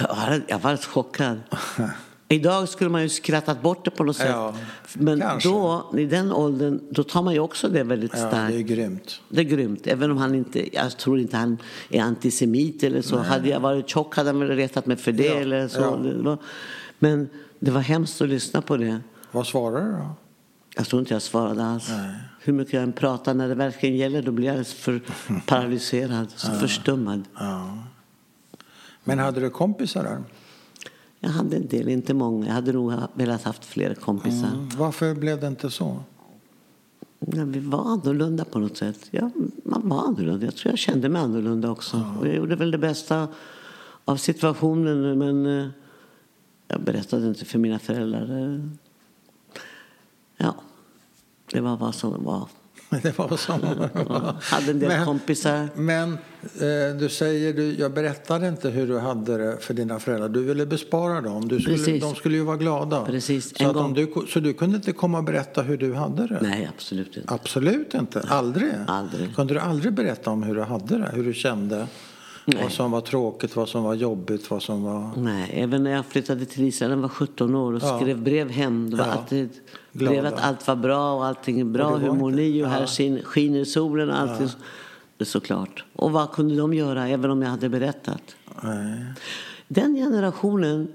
[0.00, 1.40] Jag var, jag var chockad.
[2.28, 4.28] Idag skulle man ju skrattat bort det på något sätt.
[4.30, 4.54] Ja,
[4.94, 5.48] Men kanske.
[5.48, 8.52] då, i den åldern, då tar man ju också det väldigt Ja, starkt.
[8.52, 9.20] det är grymt.
[9.28, 9.86] Det är grymt.
[9.86, 11.58] Även om han inte, jag tror inte han
[11.90, 13.18] är antisemit eller så.
[13.18, 16.20] Hade jag varit tjock hade han väl retat mig för det Ja, eller så.
[16.24, 16.38] ja.
[16.98, 19.00] Men det var hemskt att lyssna på det.
[19.32, 20.10] Vad svarar du då?
[20.76, 21.88] Jag tror inte jag svarade alls.
[21.88, 22.14] Nej.
[22.40, 25.00] Hur mycket jag än pratar, när det verkligen gäller då blir jag för
[25.46, 27.22] paralyserad, så förstummad.
[27.38, 27.78] Ja.
[29.04, 30.18] Men hade du kompisar där?
[31.20, 32.46] Jag hade en del, inte många.
[32.46, 34.48] Jag hade nog velat haft fler kompisar.
[34.48, 34.68] Mm.
[34.76, 35.96] Varför blev det inte så?
[37.18, 39.08] Ja, vi var annorlunda på något sätt.
[39.10, 39.30] Ja,
[39.64, 40.46] man var annorlunda.
[40.46, 42.04] Jag tror jag kände mig annorlunda också.
[42.20, 43.28] Och jag gjorde väl det bästa
[44.04, 45.18] av situationen.
[45.18, 45.68] Men eh,
[46.68, 48.54] jag berättade inte för mina föräldrar.
[48.54, 48.60] Eh,
[50.36, 50.54] Ja,
[51.52, 52.48] det var vad som var.
[53.02, 53.60] Det var som
[53.94, 55.68] Jag hade en del Men- kompisar.
[55.74, 60.28] Men eh, du säger, du, jag berättade inte hur du hade det för dina föräldrar.
[60.28, 61.48] Du ville bespara dem.
[61.48, 62.02] Du skulle, Precis.
[62.02, 63.04] de skulle ju vara glada.
[63.04, 63.94] Precis, Så, en om gång.
[63.94, 66.38] du, så du kunde inte komma och berätta hur du hade det?
[66.42, 67.34] Nej, absolut inte.
[67.34, 68.20] Absolut inte.
[68.28, 68.72] Aldrig?
[68.86, 69.34] Aldrig.
[69.36, 71.10] Kunde du aldrig berätta om hur du hade det?
[71.12, 71.86] Hur du kände?
[72.62, 75.10] Vad som var tråkigt, vad som var jobbigt, vad som var...
[75.16, 77.98] Nej, även när jag flyttade till Israel när jag var 17 år och Ja.
[78.00, 78.90] skrev brev hem.
[78.90, 79.12] Det var Ja.
[79.12, 79.48] alltid
[79.98, 80.10] Glada.
[80.20, 81.86] brev att allt var bra och allting är bra.
[81.86, 82.62] Och Hur mår ni?
[82.64, 82.86] Och här Ja.
[82.86, 84.48] sin- skiner solen och allting.
[85.18, 85.84] Är såklart.
[85.96, 88.22] Och vad kunde de göra även om jag hade berättat?
[88.62, 89.04] Nej.
[89.68, 90.88] Den generationen,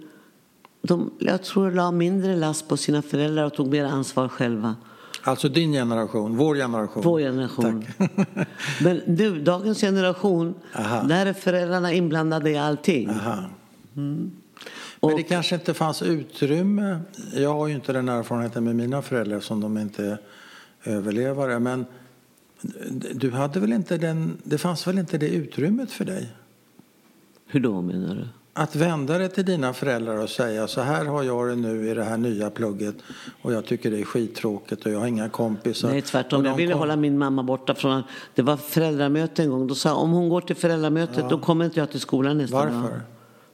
[0.81, 4.75] de, jag tror la mindre last på sina föräldrar och tog mer ansvar själva.
[5.23, 7.03] Alltså din generation, vår generation.
[7.05, 7.85] Vår generation.
[7.97, 8.11] Tack.
[8.81, 11.03] Men nu, dagens generation, Aha.
[11.03, 13.09] där är föräldrarna inblandade i allting.
[13.09, 13.37] Aha.
[15.01, 16.99] Och- Men det kanske inte fanns utrymme.
[17.33, 20.17] Jag har ju inte den erfarenheten med mina föräldrar som de inte är
[20.83, 21.59] överlevare.
[21.59, 21.85] Men
[23.13, 26.29] du hade väl inte den, det fanns väl inte det utrymmet för dig?
[27.47, 28.27] Hur då menar du?
[28.53, 31.93] Att vända dig till dina föräldrar och säga så här har jag det nu i
[31.93, 32.95] det här nya plugget
[33.41, 35.89] och jag tycker det är skittråkigt och jag har inga kompisar.
[35.89, 36.45] Nej, tvärtom.
[36.45, 38.03] Jag ville kom- hålla min mamma borta från...
[38.35, 39.67] Det var föräldramöte en gång.
[39.67, 42.73] Då sa om hon går till föräldramötet då kommer inte jag till skolan nästa dag.
[42.73, 43.01] Varför?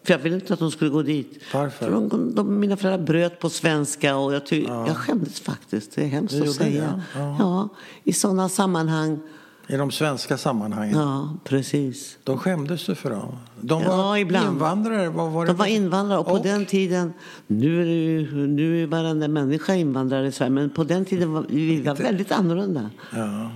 [0.07, 1.43] För jag ville inte att hon skulle gå dit.
[1.53, 1.85] Varför?
[1.85, 5.95] För de, de, mina föräldrar bröt på svenska och jag, ty, jag skämdes faktiskt.
[5.95, 7.03] Det är hemskt Du att säga.
[7.13, 7.35] det, ja.
[7.39, 7.69] Ja,
[8.03, 9.19] I sådana sammanhang.
[9.67, 10.97] I de svenska sammanhangen.
[10.99, 12.17] Ja, precis.
[12.23, 13.35] De skämdes du för dem?
[13.61, 14.47] De Ja, var ibland.
[14.53, 15.09] invandrare?
[15.09, 17.13] Vad var det De var invandrare och på den tiden,
[17.47, 21.33] nu är, det ju, nu är varenda människa invandrare i Sverige, men på den tiden
[21.33, 22.89] var vi var väldigt annorlunda.
[23.15, 23.51] Ja.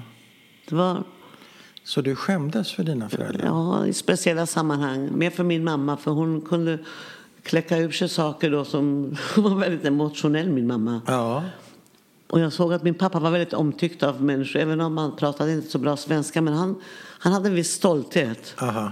[0.70, 1.04] Det var,
[1.84, 3.46] Så du skämdes för dina föräldrar?
[3.46, 5.10] Ja, i speciella sammanhang.
[5.18, 6.80] Mer för min mamma, för hon kunde
[7.44, 11.02] kläcka ur sig saker då som var väldigt emotionell, min mamma.
[11.08, 11.44] Ja.
[12.28, 15.54] Och jag såg att min pappa var väldigt omtyckt av människor, även om han pratade
[15.54, 16.42] inte så bra svenska.
[16.42, 16.76] Men han,
[17.20, 18.56] han hade en viss stolthet.
[18.62, 18.92] Aha.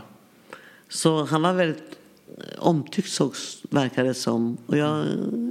[0.90, 1.98] Så han var väldigt
[2.38, 4.58] eh, omtyckt sågs, verkade det som.
[4.66, 4.98] Och jag,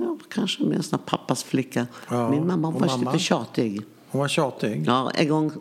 [0.01, 1.87] jag var kanske mer en sån pappas flicka.
[2.11, 3.13] Ja, Min mamma var mamma?
[3.13, 3.83] lite tjatig.
[4.11, 4.85] Hon var tjatig?
[4.87, 5.53] Ja, en gång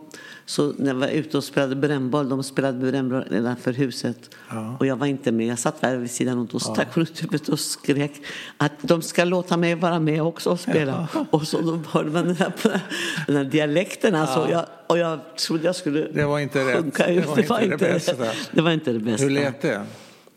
[0.45, 4.35] så när jag var ute och spelade brännboll, de spelade brännboll nedanför huset.
[4.49, 4.77] Ja.
[4.79, 7.23] Och jag var inte med, jag satt där vid sidan och då stack hon ut
[7.23, 8.11] huvudet och skrek
[8.57, 11.07] att de ska låta mig vara med också och spela.
[11.29, 12.53] Och så då hörde man den här,
[13.27, 14.51] den här dialekten alltså.
[14.51, 16.95] Jag, och jag trodde jag skulle Det var inte rätt.
[17.35, 18.25] Det var inte det bästa.
[18.51, 19.23] Det var inte det bästa.
[19.23, 19.81] Hur lät det?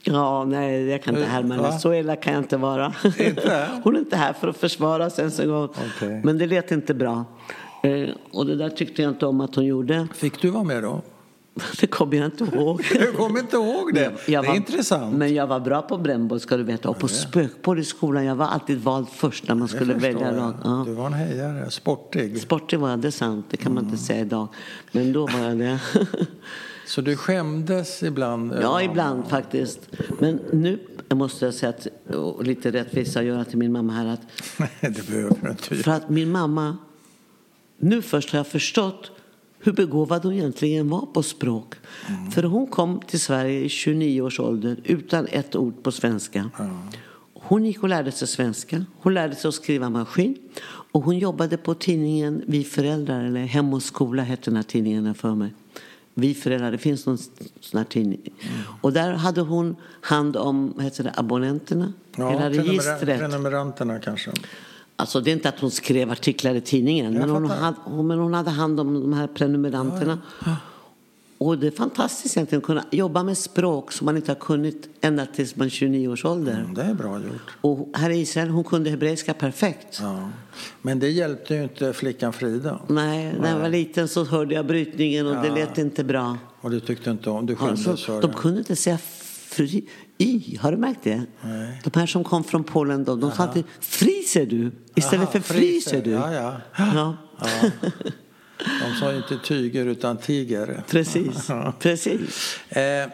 [0.03, 1.79] Ja, nej, jag kan inte härma henne.
[1.79, 2.95] Så elak kan jag inte vara.
[3.19, 3.69] Inte?
[3.83, 5.69] Hon är inte här för att försvara sig ens en gång.
[5.97, 6.21] Okej.
[6.25, 7.25] Men det lät inte bra.
[7.83, 10.09] Eh, och det där tyckte jag inte om att hon gjorde.
[10.15, 11.03] Fick du vara med då?
[11.81, 12.83] Det kommer jag inte ihåg.
[12.93, 14.13] Du kommer inte ihåg det?
[14.27, 15.17] Jag det var, är intressant.
[15.17, 16.89] Men jag var bra på brännboll ska du veta.
[16.91, 18.25] Och på spökboll i skolan.
[18.25, 20.55] Jag var alltid vald först när man Det skulle välja lag.
[20.65, 20.83] Ja.
[20.87, 22.41] Du var en hejare, sportig.
[22.41, 23.47] Sportig var jag, det är sant.
[23.51, 23.93] Det kan man Mm.
[23.93, 24.49] inte säga idag.
[24.93, 25.81] Men då var jag det.
[26.87, 28.55] Så du skämdes ibland?
[28.63, 29.81] Ja, ibland faktiskt.
[30.19, 30.79] Men nu
[31.11, 34.21] måste jag säga att, och lite rättvisa göra till min mamma här att
[34.59, 35.75] Nej, det behöver du inte.
[35.75, 36.77] för att min mamma,
[37.81, 39.11] nu först har jag förstått
[39.59, 41.75] hur begåvad hon egentligen var på språk.
[42.35, 46.51] För hon kom till Sverige i 29 års ålder utan ett ord på svenska.
[47.35, 48.85] Hon gick och lärde sig svenska.
[49.01, 50.37] Hon lärde sig att skriva maskin.
[50.93, 55.15] Och hon jobbade på tidningen Vi föräldrar, eller Hem och skola hette den här tidningen
[55.15, 55.55] för mig.
[56.15, 57.19] Vi föräldrar, det finns någon
[57.61, 58.21] sån här tidning.
[58.81, 61.93] Och där hade hon hand om, heter det, abonnenterna.
[62.17, 63.19] Ja, Hela registret.
[63.19, 64.31] prenumeranterna kanske.
[65.01, 68.35] Alltså det är inte att hon skrev artiklar i tidningen, men hon, hade, men hon
[68.35, 70.19] hade hand om de här prenumeranterna.
[71.39, 74.75] Och det är fantastiskt egentligen att kunna jobba med språk som man inte har kunnat
[75.01, 76.61] ända tills man är 29 års ålder.
[76.61, 77.57] Mm, Det är bra gjort.
[77.61, 79.99] Och här i Israel, hon kunde hebreiska perfekt.
[80.03, 80.29] Ja.
[80.83, 82.81] Men det hjälpte ju inte flickan Frida.
[82.89, 86.39] Nej, när jag var liten så hörde jag brytningen och det lät inte bra.
[86.61, 89.85] Och du tyckte inte om, du skämdes Alltså, för de kunde inte säga fri,
[90.25, 91.23] y, har du märkt det?
[91.41, 91.81] Nej.
[91.85, 95.41] De här som kom från Polen då, de sa alltid fryser du istället Aha, för
[95.55, 96.11] fryser du.
[96.11, 96.57] Ja, ja.
[96.95, 97.17] Ja.
[98.59, 100.83] De sa inte tyger utan tiger.
[100.89, 101.75] Precis, Ja.
[101.79, 102.59] precis.
[102.69, 103.09] Eh,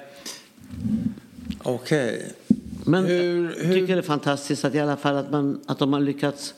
[1.62, 2.32] Okej.
[2.84, 5.78] Men Hur- jag hur- tycker det är fantastiskt att i alla fall att, man, att
[5.78, 6.54] de har lyckats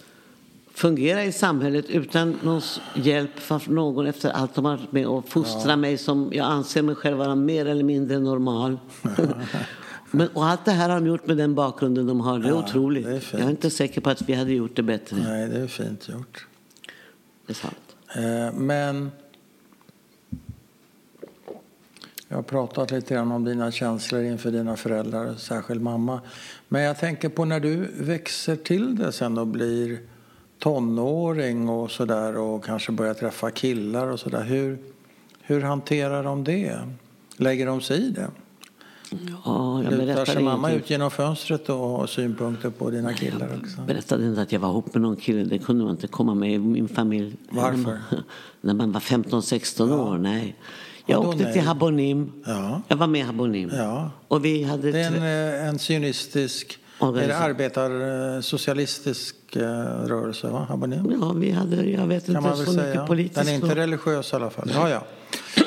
[0.75, 2.61] fungera i samhället utan någon
[2.95, 6.83] hjälp från någon efter allt de har varit med och fostra mig som jag anser
[6.83, 8.79] mig själv vara mer eller mindre normal.
[10.11, 12.39] Men, och allt det här har de gjort med den bakgrunden de har.
[12.39, 13.05] Det är otroligt.
[13.05, 15.17] det är jag är inte säker på att vi hade gjort det bättre.
[15.17, 16.47] Nej, det är fint gjort.
[17.47, 17.97] Det är sant.
[18.17, 19.11] Eh, Men
[22.29, 26.21] jag har pratat lite grann om dina känslor inför dina föräldrar, särskilt mamma.
[26.69, 29.99] Men jag tänker på när du växer till det sen och blir
[30.59, 34.43] tonåring och sådär och kanske börjar träffa killar och sådär.
[34.43, 34.79] Hur,
[35.43, 36.79] hur hanterar de det?
[37.37, 38.31] Lägger de sig i det?
[39.45, 43.81] Ja, jag berättade mamma ut genom fönstret och har synpunkter på dina killar också?
[43.87, 45.45] berättade inte att jag var ihop med någon kille.
[45.45, 47.37] Det kunde man inte komma med i min familj.
[47.51, 47.99] Varför?
[48.61, 50.57] När man, var 15-16 år, nej.
[51.07, 51.53] Jag åkte nej?
[51.53, 52.33] till Habonim.
[52.47, 52.83] Ja.
[52.89, 53.71] Jag var med i Habonim.
[53.75, 54.11] Ja.
[54.29, 54.93] Och vi hade...
[54.93, 57.45] Det är en, eh, en sionistisk, är det Organisation.
[57.45, 59.63] arbetar, eh, socialistisk eh,
[60.07, 60.67] rörelse, va?
[60.69, 61.19] Habonim?
[61.21, 63.35] Ja, vi hade, jag vet Kan inte så mycket politiskt.
[63.35, 64.71] Den är inte religiös i alla fall.
[64.75, 65.03] Ja, ja.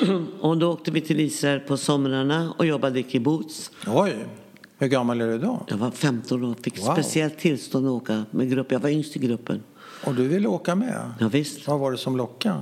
[0.40, 3.70] Och då åkte vi till Israel på somrarna och jobbade i kibbutz.
[3.86, 4.16] Oj,
[4.78, 5.66] hur gammal är du då?
[5.68, 6.92] Jag var 15 år och fick Wow.
[6.92, 8.72] speciellt tillstånd att åka med grupp.
[8.72, 9.62] Jag var yngst i gruppen.
[10.06, 11.10] Och du ville åka med?
[11.20, 11.66] Ja, visst.
[11.66, 12.60] Vad var det som lockade?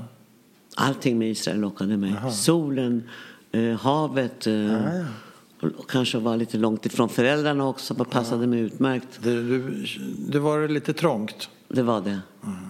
[0.75, 2.15] Allting med Israel lockade mig.
[2.23, 2.31] Jaha.
[2.31, 3.03] Solen,
[3.53, 4.47] eh, havet.
[4.47, 5.03] Eh.
[5.61, 7.95] Och kanske var lite långt ifrån föräldrarna också.
[7.95, 9.09] Det passade mig utmärkt.
[9.23, 9.87] Det, du,
[10.29, 11.49] det var lite trångt.
[11.69, 12.21] Det var det.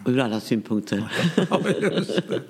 [0.07, 1.13] Ur alla synpunkter.
[1.51, 1.61] Ja,
[1.93, 2.41] just det.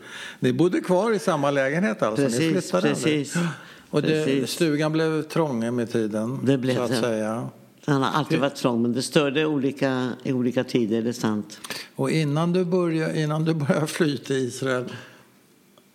[0.40, 2.24] Ni bodde kvar i samma lägenhet alltså?
[2.24, 3.36] Precis, precis.
[3.36, 3.48] aldrig?
[3.90, 4.50] Och det, Precis.
[4.50, 6.96] stugan blev trång med tiden, Det blev så att det.
[6.96, 7.48] säga.
[7.86, 11.60] Han har alltid varit trång, men det störde olika, i olika tider, det är sant.
[11.96, 14.84] Och innan du började, innan du började flyta i Israel,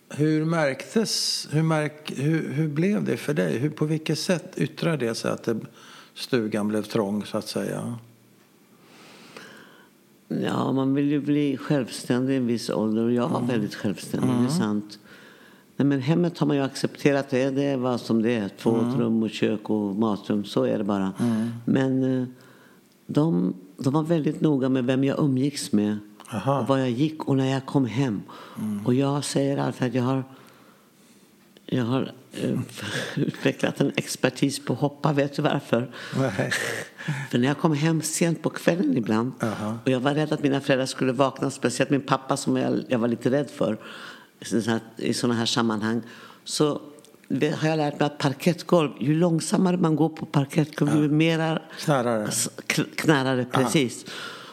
[0.08, 3.58] hur märktes, hur, märk, hur, hur blev det för dig?
[3.58, 5.56] Hur, på vilket sätt yttrade det sig att det,
[6.14, 7.98] stugan blev trång så att säga?
[10.28, 14.30] Ja, man vill ju bli självständig i en viss ålder och jag var väldigt självständig,
[14.30, 14.98] det är sant.
[15.76, 18.48] Nej, men hemmet har man ju accepterat, det, det är vad som det är.
[18.48, 21.12] Två rum och kök och matrum, så är det bara.
[21.64, 22.28] Men eh,
[23.06, 25.98] de, de var väldigt noga med vem jag umgicks med
[26.30, 26.60] Aha.
[26.60, 28.22] och var jag gick och när jag kom hem.
[28.84, 30.24] Och jag säger alltid att jag har
[31.66, 32.58] jag har eh,
[33.16, 35.12] utvecklat en expertis på att hoppa.
[35.12, 35.90] Vet du varför?
[36.18, 36.52] Nej.
[37.30, 39.78] För när jag kom hem sent på kvällen ibland Jaha.
[39.84, 42.98] och jag var rädd att mina föräldrar skulle vakna, speciellt min pappa som jag, jag
[42.98, 43.78] var lite rädd för
[44.96, 46.02] i sådana här, sammanhang,
[46.44, 46.80] så
[47.30, 52.28] har jag lärt mig att parkettgolv, ju långsammare man går på parkettgolv, ju mera Knarrare.
[52.96, 54.06] knarrare, precis.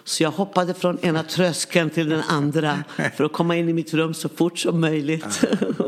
[0.06, 2.84] Så jag hoppade från ena tröskeln till den andra
[3.18, 5.44] för att komma in i mitt rum så fort som möjligt.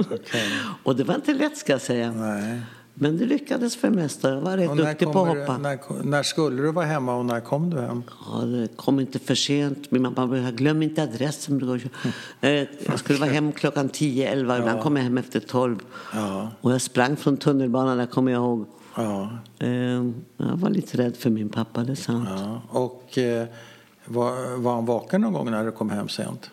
[0.84, 2.12] och det var inte lätt ska jag säga.
[2.12, 2.62] Nej.
[2.98, 4.30] Men det lyckades för det mesta.
[4.30, 5.54] Jag var rätt duktig på att hoppa.
[5.58, 8.04] du- när, när skulle du vara hemma och när kom du hem?
[8.32, 9.92] Ja, det kom inte för sent.
[9.92, 11.80] Min mamma brukar glöm inte adressen.
[12.42, 14.58] Eh, Jag skulle vara hem klockan 10, 11.
[14.58, 15.80] Ibland kom jag hem efter 12.
[16.14, 16.52] Ja.
[16.62, 18.66] Och jag sprang från tunnelbanan, där kommer jag ihåg.
[18.96, 19.30] Ja.
[19.60, 19.70] Eh,
[20.38, 22.30] Jag var lite rädd för min pappa, det är sant.
[22.32, 22.62] ja.
[22.70, 23.48] Och eh,
[24.06, 26.50] var, var han vaken någon gång när du kom hem sent?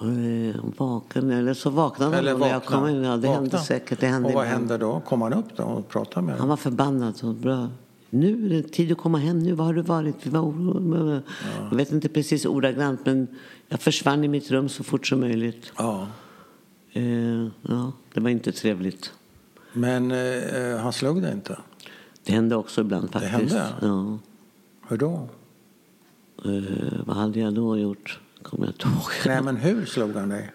[0.00, 3.02] Eh, Vaken, eller så vaknade han Eller då när jag kom in.
[3.02, 4.00] Ja, det hände säkert.
[4.00, 5.00] Det hände och vad hände då?
[5.00, 6.40] Kom han upp då och pratade med dig?
[6.40, 7.20] Han var förbannad.
[7.24, 7.68] Och bra.
[8.10, 9.38] Nu är det tid att komma hem.
[9.38, 10.14] Nu, var har du varit?
[10.22, 11.22] Vi var oro-
[11.70, 13.26] Jag vet inte precis ordagrant, men
[13.68, 15.72] jag försvann i mitt rum så fort som möjligt.
[15.78, 16.06] Ja.
[16.92, 17.02] Eh,
[17.62, 19.12] ja, det var inte trevligt.
[19.72, 21.58] Men eh, han slog dig inte?
[22.24, 23.32] Det hände också ibland faktiskt.
[23.54, 23.66] hände?
[23.80, 24.18] Ja.
[24.88, 25.28] Hur då?
[26.44, 28.20] Eh, vad hade jag då gjort?
[28.42, 29.10] Kommer jag inte ihåg.
[29.26, 30.50] Nej, men hur slog han dig?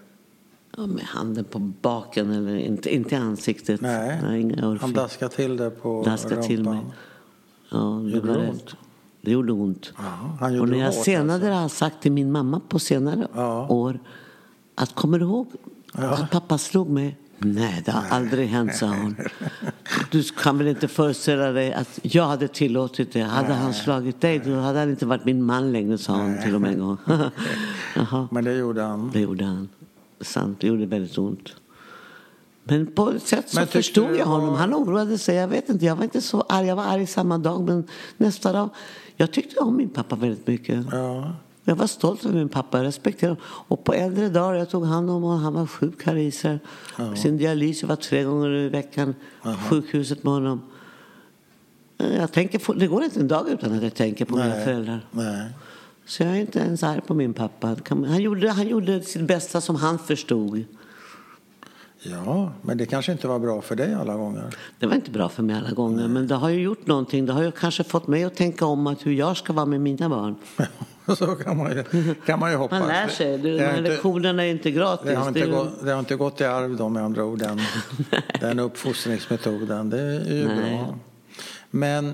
[0.77, 3.81] Ja, med handen på baken, eller inte, inte i ansiktet.
[3.81, 6.73] Nej, inga han daskade till det på Daskade till mig.
[6.73, 6.91] rumpan.
[7.69, 8.75] Ja, det Gjorde det ont?
[9.21, 9.93] Det gjorde ont.
[9.97, 11.03] Ja, han gjorde Och när jag hårt, alltså.
[11.03, 13.67] senare har sagt till min mamma på senare Ja.
[13.69, 13.99] år
[14.75, 15.47] att kommer du ihåg
[15.93, 17.17] att pappa slog mig?
[17.39, 19.15] Nej, det har aldrig hänt, sa hon.
[20.11, 23.21] Du kan väl inte föreställa dig att jag hade tillåtit det.
[23.21, 26.55] Hade han slagit dig, då hade han inte varit min man längre, sa hon till
[26.55, 26.97] och med en gång.
[28.31, 29.11] Men det gjorde han.
[29.13, 29.69] det gjorde han.
[30.21, 31.55] Sant, det gjorde väldigt ont.
[32.63, 34.49] Men på ett sätt så förstod jag honom.
[34.49, 35.35] var- Han oroade sig.
[35.35, 36.67] Jag vet inte, jag var inte så arg.
[36.67, 38.69] Jag var arg samma dag, men nästa dag.
[39.15, 40.85] Jag tyckte om min pappa väldigt mycket.
[40.91, 41.33] Ja.
[41.69, 43.43] Jag var stolt över min pappa, jag respekterade honom.
[43.67, 46.59] Och på äldre dagar, jag tog hand om honom, han var sjuk här i Israel.
[47.15, 50.61] Sin dialys, jag var tre gånger i veckan på sjukhuset med honom.
[51.97, 54.65] Eh, Jag tänker, det går inte en dag utan att jag tänker på mina Nej.
[54.65, 55.05] föräldrar.
[55.11, 55.49] Nej.
[56.05, 57.75] Så jag är inte ens arg på min pappa.
[57.89, 60.63] Han gjorde, han gjorde sitt bästa som han förstod.
[62.03, 64.55] Ja, men det kanske inte var bra för dig alla gånger.
[64.79, 67.25] Det var inte bra för mig alla gånger, men det har ju gjort någonting.
[67.25, 69.81] Det har ju kanske fått mig att tänka om att hur jag ska vara med
[69.81, 70.35] mina barn.
[71.17, 71.83] Så kan man ju,
[72.25, 72.79] kan man ju hoppas.
[72.79, 73.37] Man lär sig.
[73.37, 75.07] Du, de här lektionerna är inte gratis.
[75.07, 77.23] Det har, inte Det ju- gått, det har inte gått i arv då med andra
[77.25, 77.61] ord, den,
[78.41, 79.89] den uppfostringsmetoden.
[79.89, 80.77] Det är ju Nej.
[80.77, 80.97] bra.
[81.71, 82.13] Men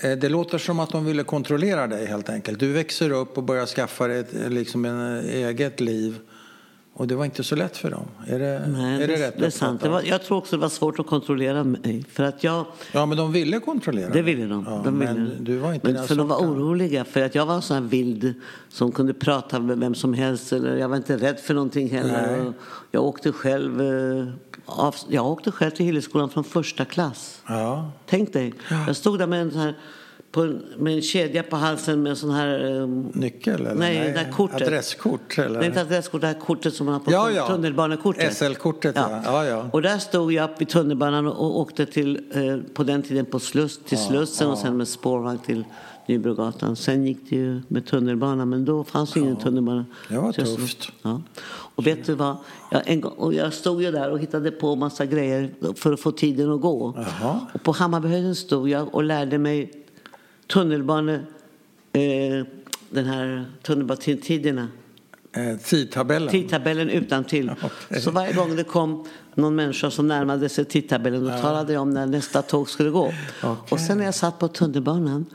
[0.00, 2.58] eh, det låter som att de ville kontrollera dig helt enkelt.
[2.60, 6.18] Du växer upp och börjar skaffa dig ett, liksom en eh, eget liv.
[6.96, 8.06] Och det var inte så lätt för dem.
[8.26, 9.80] Är det, Nej, är det, det, rätt det är sant.
[9.80, 12.04] Det var, jag tror också det var svårt att kontrollera mig.
[12.12, 14.64] För att jag, Ja, men de ville kontrollera det ville de.
[14.68, 15.12] Ja, de ville.
[15.12, 17.04] men du var inte men för de var oroliga.
[17.04, 18.34] För att jag var en sån här vild
[18.68, 20.52] som kunde prata med vem som helst.
[20.52, 22.52] Eller jag var inte rädd för någonting heller.
[22.90, 24.26] Jag åkte själv, eh,
[25.08, 27.42] jag åkte själv till Hilleskolan från första klass.
[27.48, 28.54] Ja, Tänk dig.
[28.86, 29.74] Jag stod där med en, sån här,
[30.34, 32.80] på med en kedja på halsen med en sån här...
[32.80, 33.74] eh, nyckel eller?
[33.74, 34.62] Nej, det där kortet.
[34.62, 35.58] Adresskort eller?
[35.58, 37.46] Nej, inte adresskort, det här kortet som man har på Ja, ja.
[37.46, 38.36] tunnelbanekortet.
[38.36, 39.20] SL-kortet, ja.
[39.24, 39.68] Ja, ja.
[39.72, 43.78] Och där stod jag vid tunnelbanan och åkte till, eh, på den tiden på Sluss,
[43.84, 45.64] till Slussen och sen med spårvagn till
[46.06, 46.76] Nybrogatan.
[46.76, 49.84] Sen gick det ju med tunnelbana, men då fanns det ingen tunnelbana.
[50.08, 50.92] Det var tufft.
[51.02, 51.22] Ja.
[51.76, 52.36] Och vet du vad?
[52.70, 56.00] Jag, en gång, och jag stod ju där och hittade på massa grejer för att
[56.00, 56.94] få tiden att gå.
[57.20, 57.40] Jaha.
[57.54, 59.83] Och på Hammarbyhöjden stod jag och lärde mig
[60.46, 61.20] tunnelbane...
[61.92, 62.46] Eh,
[62.90, 64.68] den här tunnelbanetiderna.
[65.32, 66.30] Eh, tidtabellen.
[66.30, 67.50] Tidtabellen utan till.
[67.50, 68.00] Okej.
[68.00, 71.90] Så varje gång det kom någon människa som närmade sig tidtabellen då talade jag om
[71.90, 73.12] när nästa tåg skulle gå.
[73.68, 75.26] Och sen när jag satt på tunnelbanan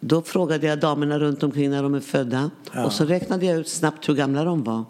[0.00, 2.50] då frågade jag damerna runt omkring när de är födda.
[2.84, 4.84] Och så räknade jag ut snabbt hur gamla de var.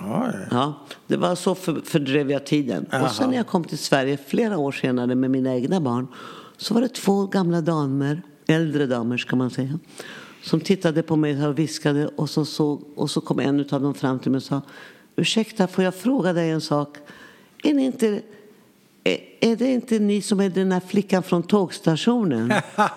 [0.00, 0.48] Oj.
[0.50, 0.74] Ja,
[1.06, 2.86] det var så för, fördrev jag tiden.
[2.90, 3.04] Jaha.
[3.04, 6.06] Och sen när jag kom till Sverige flera år senare med mina egna barn
[6.56, 9.78] så var det två gamla damer, äldre damer ska man säga,
[10.42, 13.94] som tittade på mig och viskade och så, såg, och så kom en av dem
[13.94, 14.62] fram till mig och sa
[15.16, 16.96] Ursäkta, får jag fråga dig en sak?
[17.64, 18.22] Är, ni inte,
[19.04, 22.52] är, är det inte ni som är den här flickan från tågstationen?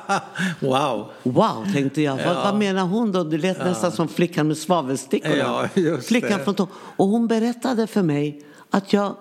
[0.59, 1.11] wow.
[1.23, 2.15] Wow, tänkte jag.
[2.15, 2.41] Vad, Ja.
[2.43, 3.23] vad menar hon då?
[3.23, 5.69] Det lät nästan som flickan med svavelstickorna.
[5.75, 6.43] Ja, flickan det.
[6.43, 6.67] från tåg.
[6.73, 9.15] Och hon berättade för mig att jag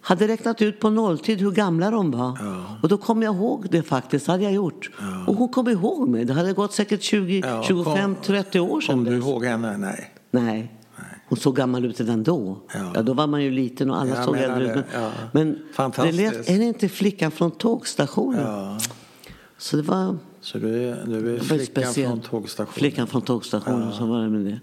[0.00, 2.38] hade räknat ut på nolltid hur gamla de var.
[2.82, 4.90] Och då kom jag ihåg det faktiskt, hade jag gjort.
[5.26, 6.24] Och hon kom ihåg mig.
[6.24, 9.24] Det hade gått säkert 20, Ja, 25, kom- 30 år sedan Kom du dess.
[9.26, 9.76] ihåg henne?
[9.76, 10.14] Nej.
[10.30, 10.74] Nej.
[11.28, 12.58] Hon såg gammal ut redan då.
[12.74, 12.92] Ja.
[12.94, 13.02] Ja.
[13.02, 14.84] då var man ju liten och alla Jag såg äldre ut.
[15.32, 15.90] Men, ja.
[15.96, 18.40] men det lät, är det inte flickan från tågstationen?
[18.46, 18.78] Ja.
[19.58, 20.16] Så det var...
[20.40, 22.08] Så du är, du är flickan speciellt.
[22.10, 22.72] från tågstationen?
[22.74, 24.60] Flickan från tågstationen, så var det med det.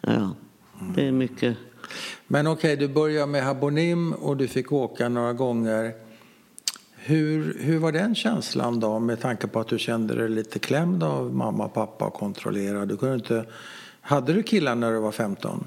[0.00, 0.30] Ja, ja.
[0.96, 1.56] Det är mycket.
[2.26, 5.92] Men okej, du började med Habonim och du fick åka några gånger.
[6.94, 11.02] Hur, hur var den känslan då med tanke på att du kände dig lite klämd
[11.02, 12.88] av mamma och pappa och kontrollerad?
[12.88, 13.44] Du kunde inte...
[14.00, 15.64] Hade du killar när du var 15?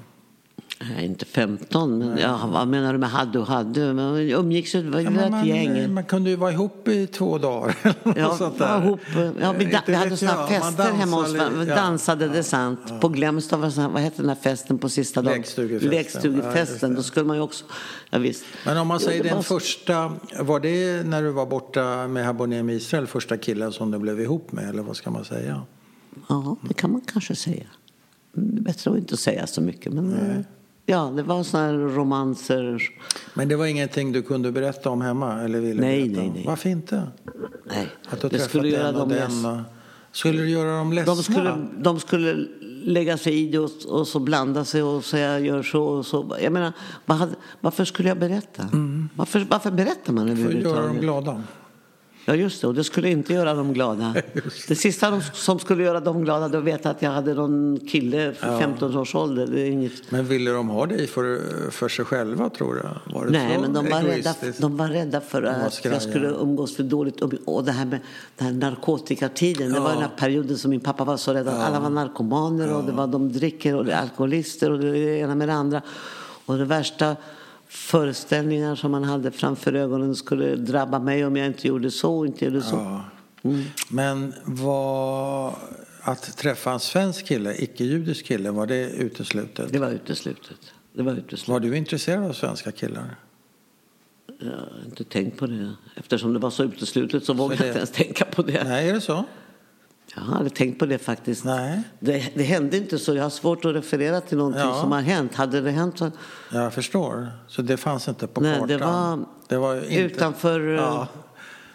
[0.78, 3.92] Jag är inte 15, men ja, vad menar du med hade och hade?
[3.92, 5.94] Man umgicks ju, det var ju Ja, men ett man, gäng.
[5.94, 7.76] man kunde ju vara ihop i två dagar.
[8.16, 8.82] Ja, sånt där.
[8.84, 9.00] ihop,
[9.40, 11.58] ja, vi, da, Inte vi hade jag, man fester hemma hos dansade varandra.
[11.58, 11.82] Vi lite- ja.
[11.86, 12.80] dansade, det är sant.
[13.00, 15.36] På det sån här, vad hette den här festen på sista dagen?
[15.36, 15.90] Lekstugefesten.
[15.90, 16.90] Lekstugefesten.
[16.90, 17.64] Ja, Då skulle man ju också,
[18.10, 18.44] ja visst.
[18.66, 22.08] Men om man Jo, säger det den var- första, var det när du var borta
[22.08, 25.62] med Habonim Israel, första killen som du blev ihop med eller vad ska man säga?
[26.28, 27.66] Ja, det kan man kanske säga.
[28.36, 30.36] Mm, Det är bättre att inte säga så mycket, men eh,
[30.88, 32.82] Ja, det var såna här romanser.
[33.34, 35.40] Men det var ingenting du kunde berätta om hemma?
[35.42, 36.44] Eller ville Nej, berätta nej, nej.
[36.46, 37.02] Varför inte?
[37.64, 39.64] Nej, Att du det skulle göra dem ledsna.
[40.12, 41.14] Skulle du göra dem ledsna?
[41.14, 42.46] De skulle, de skulle
[42.84, 46.36] lägga sig i det och, och så blanda sig och säga gör så och så.
[46.42, 46.72] Jag menar,
[47.06, 48.68] vad hade, varför skulle jag berätta?
[49.16, 51.00] Varför, varför berättar man För att göra dem överhuvudtaget?
[51.02, 51.42] glada.
[52.28, 52.66] Ja, just det.
[52.66, 54.14] Och det skulle inte göra dem glada.
[54.68, 57.34] Det sista de, som skulle göra dem glada det var att veta att jag hade
[57.34, 59.46] någon kille för 15 års ålder.
[59.46, 59.92] Det är inget...
[60.10, 63.12] Men ville de ha dig för, för sig själva, tror du?
[63.14, 66.76] Var det Nej, men de var, rädda, de var rädda för att jag skulle umgås
[66.76, 67.20] för dåligt.
[67.20, 68.00] Och- det här med
[68.36, 69.72] den här narkotikatiden.
[69.72, 72.72] Det var den här perioden som min pappa var så rädd att alla var narkomaner
[72.74, 75.82] och det var de dricker och det är alkoholister och det ena med det andra.
[76.46, 77.16] Och det värsta
[77.68, 82.26] föreställningar som man hade framför ögonen skulle drabba mig om jag inte gjorde så och
[82.26, 82.76] inte gjorde så.
[82.76, 83.04] Ja.
[83.88, 85.54] Men var
[86.00, 89.72] att träffa en svensk kille, icke-judisk kille, var det uteslutet?
[89.72, 90.72] Det var uteslutet.
[90.92, 91.48] Det var uteslutet.
[91.48, 93.16] Var du intresserad av svenska killar?
[94.40, 95.72] Jag har inte tänkt på det.
[95.96, 98.64] Eftersom det var så uteslutet så vågade det- jag inte ens tänka på det.
[98.64, 99.24] Nej, är det så?
[100.18, 101.44] Jag har aldrig tänkt på det faktiskt.
[101.44, 101.82] Nej.
[102.00, 103.14] Det, det hände inte så.
[103.14, 104.80] Jag har svårt att referera till någonting Ja.
[104.80, 105.34] som har hänt.
[105.34, 106.10] Hade det hänt så...
[106.52, 107.28] Jag förstår.
[107.48, 108.68] Så det fanns inte på Nej, kartan?
[108.68, 109.94] det var, det var inte...
[110.14, 110.68] utanför...
[110.68, 111.08] eh, Ja.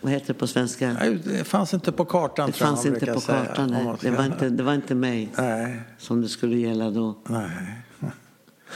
[0.01, 0.93] Vad heter det på svenska?
[0.93, 3.69] Nej, Det fanns inte på kartan, det fanns inte på säga, kartan.
[3.71, 3.95] Nej.
[4.01, 7.15] Det, var inte, det var inte mig Nej, som det skulle gälla då.
[7.29, 7.81] nej.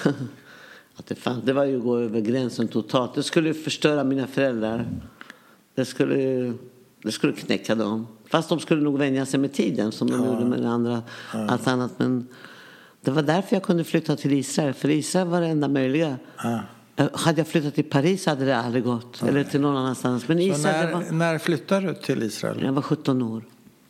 [0.97, 3.16] Att det, fanns, det var ju att gå över gränsen totalt.
[3.16, 4.86] Det skulle ju förstöra mina föräldrar.
[5.76, 6.53] Det skulle,
[7.03, 8.07] det skulle knäcka dem.
[8.30, 11.03] Fast de skulle nog vänja sig med tiden som de gjorde med det andra.
[11.32, 11.91] Allt annat.
[11.97, 12.28] Men
[13.01, 14.73] det var därför jag kunde flytta till Israel.
[14.73, 16.17] För Israel var det enda möjliga.
[16.43, 16.59] Ja.
[16.95, 19.23] Eh, Hade jag flyttat till Paris hade det aldrig gått.
[19.23, 20.28] Eller till någon annanstans.
[20.28, 22.61] Men Israel, när, var, när flyttade du till Israel?
[22.63, 23.43] jag var 17 år.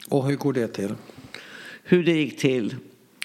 [0.10, 0.94] Och hur går det till?
[1.84, 2.76] Hur det gick till?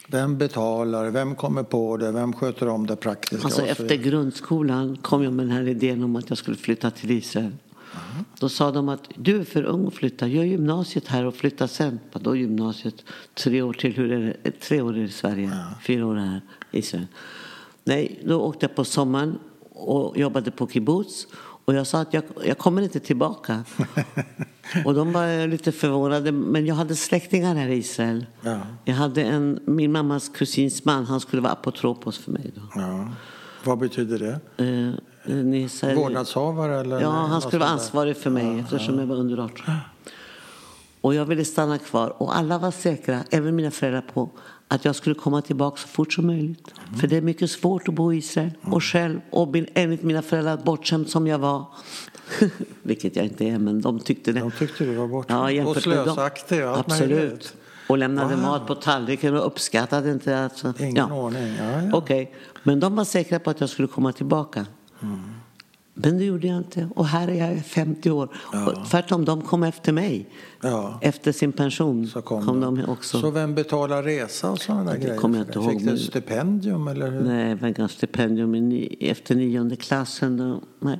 [0.08, 1.10] Vem betalar?
[1.10, 2.12] Vem kommer på det?
[2.12, 3.44] Vem sköter om det praktiska?
[3.44, 7.10] Alltså efter grundskolan kom jag med den här idén om att jag skulle flytta till
[7.10, 7.52] Israel.
[8.38, 10.26] Då sa de att du är för ung att flytta.
[10.26, 12.00] Gör gymnasiet här och flytta sen.
[12.12, 13.04] Vadå gymnasiet?
[13.34, 13.96] Tre år till.
[13.96, 14.50] Hur är det?
[14.50, 15.50] Tre år i Sverige.
[15.86, 17.06] Fyra år här i Israel.
[17.84, 19.38] Nej, då åkte jag på sommaren
[19.70, 21.26] och jobbade på kibbutz.
[21.64, 23.64] Och jag sa att jag, jag kommer inte tillbaka.
[24.84, 26.32] och de var lite förvånade.
[26.32, 28.26] Men jag hade släktingar här i Israel.
[28.42, 28.60] Ja.
[28.84, 31.04] Jag hade en, min mammas kusins man.
[31.04, 32.62] Han skulle vara apotropos för mig då.
[32.74, 33.08] Ja.
[33.64, 34.64] Vad betyder det?
[34.64, 34.94] Eh,
[35.34, 36.80] ni säger- Vårdnadshavare?
[36.80, 39.74] Eller Ja, han skulle vara ansvarig för mig eftersom jag var under 18.
[41.00, 44.30] Och jag ville stanna kvar och alla var säkra, även mina föräldrar, på
[44.68, 46.74] att jag skulle komma tillbaka så fort som möjligt.
[47.00, 50.56] För det är mycket svårt att bo i Israel och själv och enligt mina föräldrar
[50.64, 51.64] bortskämd som jag var.
[52.82, 54.40] Vilket jag inte är, men de tyckte det.
[54.40, 55.52] De tyckte du var borta.
[55.52, 57.54] Ja, och slösaktig och Absolut.
[57.88, 58.42] Och lämnade Wow.
[58.44, 60.80] mat på tallriken och uppskattade inte att...
[60.80, 61.54] Ingen ordning.
[61.58, 61.90] Ja, ja.
[61.92, 64.66] Okej, men de var säkra på att jag skulle komma tillbaka.
[65.02, 65.20] Mm.
[65.94, 66.88] Men det gjorde jag inte.
[66.94, 68.28] Och här är jag 50 år.
[68.66, 70.28] Och tvärtom, de kom efter mig.
[70.60, 70.98] Ja.
[71.02, 72.74] Efter sin pension Så kom, kom de.
[72.76, 73.20] de också.
[73.20, 75.14] Så vem betalar resa och sådana där Det grejer?
[75.22, 77.20] jag inte ihåg, Fick du men- stipendium eller hur?
[77.20, 80.36] Nej, jag fick stipendium ni, efter nionde klassen.
[80.36, 80.60] Då.
[80.78, 80.98] Nej.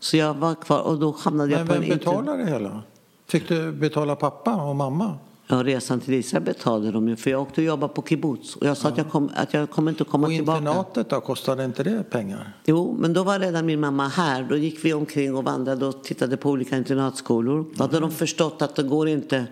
[0.00, 2.46] Så jag var kvar och då hamnade jag Men på vem en inter- betalar det
[2.46, 2.82] hela?
[3.28, 5.18] Fick du betala pappa och mamma?
[5.50, 7.16] Ja, resan till Israel betalade de ju.
[7.16, 8.56] För jag åkte och jobbade på kibbutz.
[8.56, 10.58] Och jag sa att, jag kom, att jag kommer inte att komma Och tillbaka.
[10.58, 12.52] internatet då, kostade inte det pengar?
[12.64, 14.46] Jo, men då var redan min mamma här.
[14.48, 17.64] Då gick vi omkring och vandrade och tittade på olika internatskolor.
[17.74, 19.46] Då hade de förstått att det går inte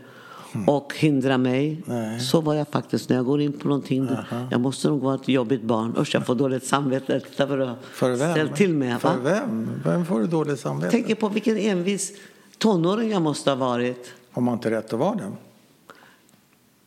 [0.67, 1.83] att hindra mig.
[1.85, 2.21] Nej.
[2.21, 4.07] Så var jag faktiskt när jag går in på någonting.
[4.07, 4.17] då-
[4.51, 5.95] Jag måste nog vara ett jobbigt barn.
[5.99, 7.21] Usch, jag får dåligt samvete.
[7.37, 8.31] Du har För vem?
[8.33, 9.01] ställt till med.
[9.01, 9.15] För Va?
[9.25, 9.71] vem?
[9.85, 10.91] Vem får du dåligt samvete?
[10.91, 12.13] Tänker på vilken envis
[12.59, 14.13] tonåring jag måste ha varit.
[14.33, 15.33] Har man inte rätt att vara det?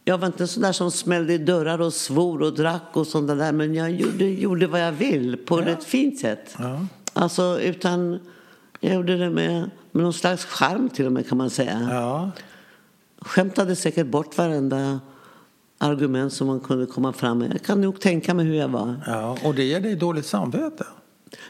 [0.04, 3.28] Jag var inte sån där som smällde i dörrar och svor och drack och sånt
[3.28, 3.52] där.
[3.52, 6.56] Men jag gjorde, gjorde vad jag vill på ett fint sätt.
[6.60, 6.86] Ja.
[7.14, 8.20] Alltså utan...
[8.84, 11.88] Jag gjorde det med, med någon slags charm till och med kan man säga.
[11.92, 12.32] Ja.
[13.22, 15.00] Skämtade säkert bort varenda
[15.78, 17.52] argument som man kunde komma fram med.
[17.54, 18.96] Jag kan nog tänka mig hur jag var.
[19.08, 19.38] ja.
[19.44, 20.86] Och det ger dig dåligt samvete?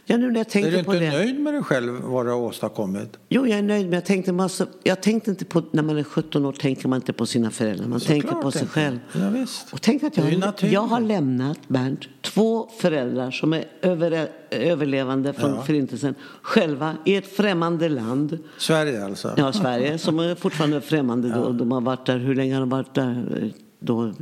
[0.06, 1.12] Ja, nu när jag Är tänker du på inte det.
[1.12, 3.20] nöjd med dig själv, vad du har åstadkommit?
[3.30, 3.86] Jo, jag är nöjd.
[3.86, 6.88] Men jag tänkte, man så, jag tänkte inte på, när man är 17 år tänker
[6.88, 7.88] man inte på sina föräldrar.
[7.88, 8.74] Man tänker Såklart på sig inte.
[8.74, 9.00] själv.
[9.14, 9.74] Ja, visst.
[9.74, 14.28] Och tänk att jag, är har- jag har lämnat, Bernt, två föräldrar som är över,
[14.50, 15.62] överlevande från Ja.
[15.62, 18.38] Förintelsen själva i ett främmande land.
[18.58, 19.34] Sverige alltså?
[19.38, 21.52] Ja, Sverige, som är fortfarande främmande då.
[21.52, 23.52] De har varit där, hur länge har de varit där?
[23.80, 24.14] Då,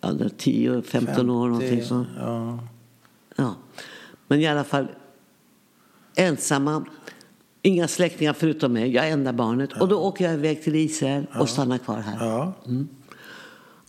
[0.00, 2.04] ja, 10, 15 år någonting så.
[2.18, 2.58] Ja.
[3.36, 3.54] Ja.
[4.28, 4.86] Men i alla fall
[6.16, 6.84] ensamma.
[7.62, 8.90] Inga släktingar förutom mig.
[8.94, 9.72] Jag är enda barnet.
[9.80, 12.26] Och då åker jag iväg till Israel och stannar kvar här.
[12.26, 12.52] ja.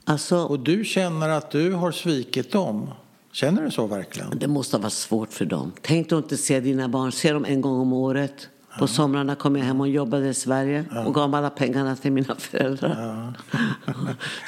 [0.04, 2.90] Alltså, Och du känner att du har svikit dem?
[3.32, 4.40] Känner du så verkligen?
[4.40, 5.72] Det måste varit svårt för dem.
[5.82, 7.12] Tänk att inte se dina barn.
[7.12, 8.50] Se dem en gång om året.
[8.80, 12.36] På somrarna kom jag hem och jobbade i Sverige och gav alla pengarna till mina
[12.36, 13.34] föräldrar.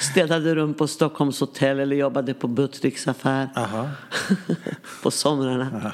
[0.00, 3.48] Städade rum på Stockholms hotell eller jobbade på Buttricks affär.
[5.02, 5.92] På somrarna.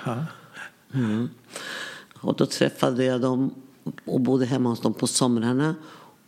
[0.94, 1.28] Mm.
[2.20, 3.54] Och då träffade jag dem
[4.04, 5.74] och bodde hemma hos dem på somrarna.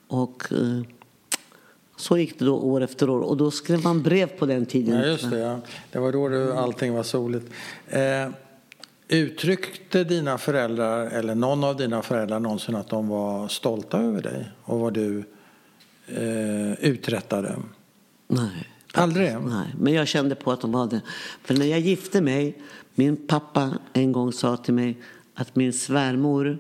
[0.09, 0.83] Och eh,
[1.97, 3.21] så gick det då år efter år.
[3.21, 4.99] Och då skrev man brev på den tiden.
[4.99, 5.39] Ja, just det.
[5.39, 5.61] Ja.
[5.93, 7.53] Det var då du, allting var soligt.
[7.89, 8.01] Eh,
[9.11, 14.51] uttryckte dina föräldrar, eller någon av dina föräldrar någonsin att de var stolta över dig
[14.63, 15.25] och vad du
[16.07, 17.57] eh, uträttade?
[18.29, 18.69] Nej.
[18.95, 19.37] Aldrig?
[19.41, 21.01] Nej, men jag kände på att de var det.
[21.43, 22.63] För när jag gifte mig,
[22.95, 24.99] min pappa en gång sa till mig
[25.35, 26.59] att min svärmor,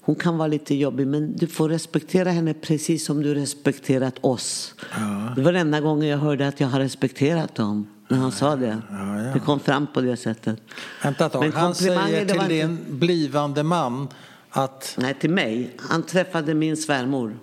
[0.00, 4.74] hon kan vara lite jobbig men du får respektera henne precis som du respekterat oss.
[4.92, 5.32] Ja.
[5.36, 7.86] Det var den enda gången jag hörde att jag har respekterat dem.
[8.10, 8.78] När han sa det.
[8.90, 9.32] Ja, ja.
[9.32, 10.60] Det kom fram på det sättet.
[11.02, 11.50] Vänta ett tag.
[11.54, 14.08] Han säger till inte- din blivande man
[14.50, 15.76] att Nej, till mig.
[15.78, 17.38] Han träffade min svärmor.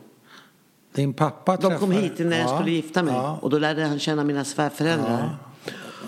[0.95, 3.13] din pappa De kom hit när jag Ja, skulle gifta mig.
[3.13, 5.37] Ja, Och då lärde han känna mina svärföräldrar.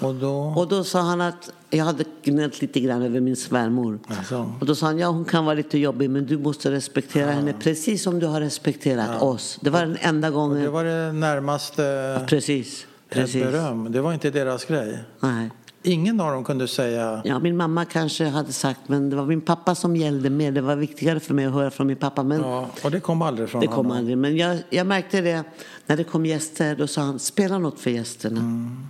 [0.01, 0.53] och då...
[0.57, 3.99] Och då sa han att jag hade gnällt lite grann över min svärmor.
[4.07, 4.53] Alltså.
[4.59, 7.53] Och då sa han, ja hon kan vara lite jobbig men du måste respektera henne
[7.53, 9.57] precis som du har respekterat oss.
[9.61, 10.61] Det var den enda gången.
[10.63, 12.85] Det var det närmaste Precis.
[13.09, 13.43] Precis.
[13.43, 13.91] beröm.
[13.91, 14.99] Det var inte deras grej.
[15.19, 15.49] Nej.
[15.83, 19.41] Ingen av dem kunde säga Ja, min mamma kanske hade sagt men det var min
[19.41, 20.51] pappa som gällde mer.
[20.51, 22.23] Det var viktigare för mig att höra från min pappa.
[22.23, 23.91] Men ja, och det kom aldrig från det kom honom.
[23.91, 24.17] aldrig.
[24.17, 25.43] Men jag, jag märkte det
[25.85, 26.75] när det kom gäster.
[26.75, 28.39] Då sa han, spela något för gästerna.
[28.39, 28.87] Mm.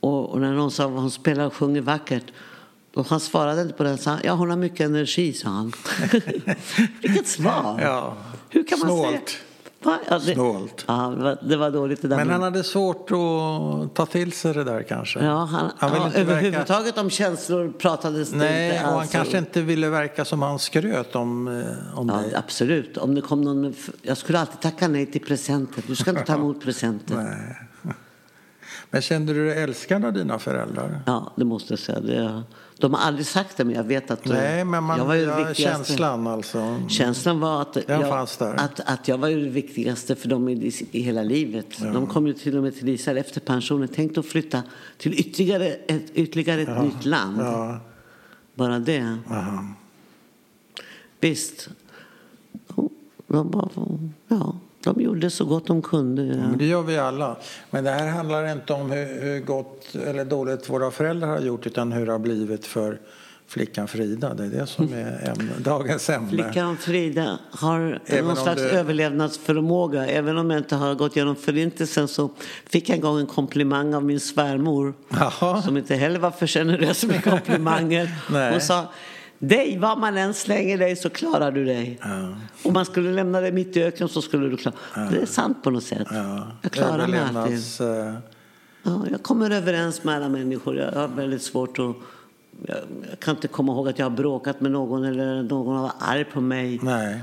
[0.00, 2.24] Och, och när någon sa hon spelar och sjunger vackert.
[2.94, 3.98] Och han svarade inte på den.
[3.98, 5.72] Sa ja, hon har mycket energi, sa han.
[7.02, 7.80] Vilket svar!
[7.82, 8.16] Ja.
[8.50, 9.28] Hur kan man Snålt.
[9.28, 9.40] säga?
[9.82, 9.98] Va?
[10.08, 10.84] Ja, det, Snålt.
[10.88, 12.16] Ja, det var, dåligt det där.
[12.16, 15.24] Men han hade svårt att ta till sig det där kanske.
[15.24, 16.30] ja, han, han ja, inte verka...
[16.32, 19.10] överhuvudtaget om känslor pratades det Nej, inte och han alls.
[19.10, 22.34] kanske inte ville verka som han skröt om, eh, om Ja, dig.
[22.34, 22.96] absolut.
[22.96, 25.82] Om det kom någon jag skulle alltid tacka nej till presenter.
[25.86, 27.14] Du ska inte ta emot presenter.
[27.82, 27.94] Nej.
[28.90, 31.00] Men kände du dig älskad av dina föräldrar?
[31.06, 32.00] Ja, det måste jag säga.
[32.00, 32.42] Det,
[32.78, 35.22] de har aldrig sagt det, men jag vet att Nej, men man, jag var ju
[35.22, 36.80] ja, känslan alltså.
[36.88, 38.02] Känslan var att jag,
[38.40, 41.66] att, att jag var ju det viktigaste för dem i, i hela livet.
[41.78, 43.88] De kom ju till och med till Israel efter pensionen.
[43.94, 44.62] Tänk att flytta
[44.98, 47.40] till ytterligare ett, ytterligare ett nytt land.
[47.40, 47.80] Ja,
[48.54, 49.18] Bara det.
[49.30, 49.64] aha.
[51.20, 51.68] Visst.
[53.26, 53.68] De, bara,
[54.28, 54.56] ja,
[54.94, 56.22] de gjorde så gott de kunde.
[56.22, 57.36] Men det gör vi alla.
[57.70, 61.66] Men det här handlar inte om hur, hur gott eller dåligt våra föräldrar har gjort
[61.66, 62.98] utan hur det har blivit för
[63.48, 64.34] flickan Frida.
[64.34, 66.28] Det är det som är ämne, dagens ämne.
[66.30, 70.06] Flickan Frida har Även någon slags du- överlevnadsförmåga.
[70.06, 72.30] Även om jag inte har gått igenom förintelsen så
[72.70, 74.94] fick jag en gång en komplimang av min svärmor.
[75.08, 75.62] Jaha.
[75.62, 78.10] Som inte heller var för generös med komplimanger.
[78.52, 78.84] Hon sa
[79.38, 81.98] dig, var man än slänger dig så klarar du dig.
[82.02, 82.34] Ja.
[82.62, 84.76] Om man skulle lämna dig mitt i öknen så skulle du klara
[85.10, 86.08] Det är sant på något sätt.
[86.10, 86.46] Ja.
[86.62, 87.58] Jag klarar mig alltid.
[88.82, 90.76] Ja, jag kommer överens med alla människor.
[90.76, 91.96] Jag har väldigt svårt att...
[92.66, 92.78] Jag,
[93.10, 95.94] jag kan inte komma ihåg att jag har bråkat med någon eller någon har varit
[95.98, 96.80] arg på mig.
[96.82, 97.20] Nej.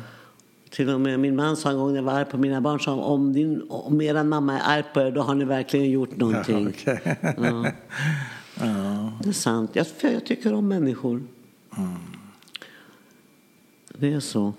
[0.69, 2.79] Till och med min man sa en gång när jag var arg på mina barn,
[2.79, 6.17] sa, om, din, om er mamma är arg på er då har ni verkligen gjort
[6.17, 6.75] någonting.
[7.37, 7.65] Ja.
[8.59, 9.11] Ja.
[9.23, 9.71] Det är sant.
[9.73, 11.21] Jag, jag tycker om människor.
[11.77, 11.91] Mm.
[13.89, 14.53] Det är så.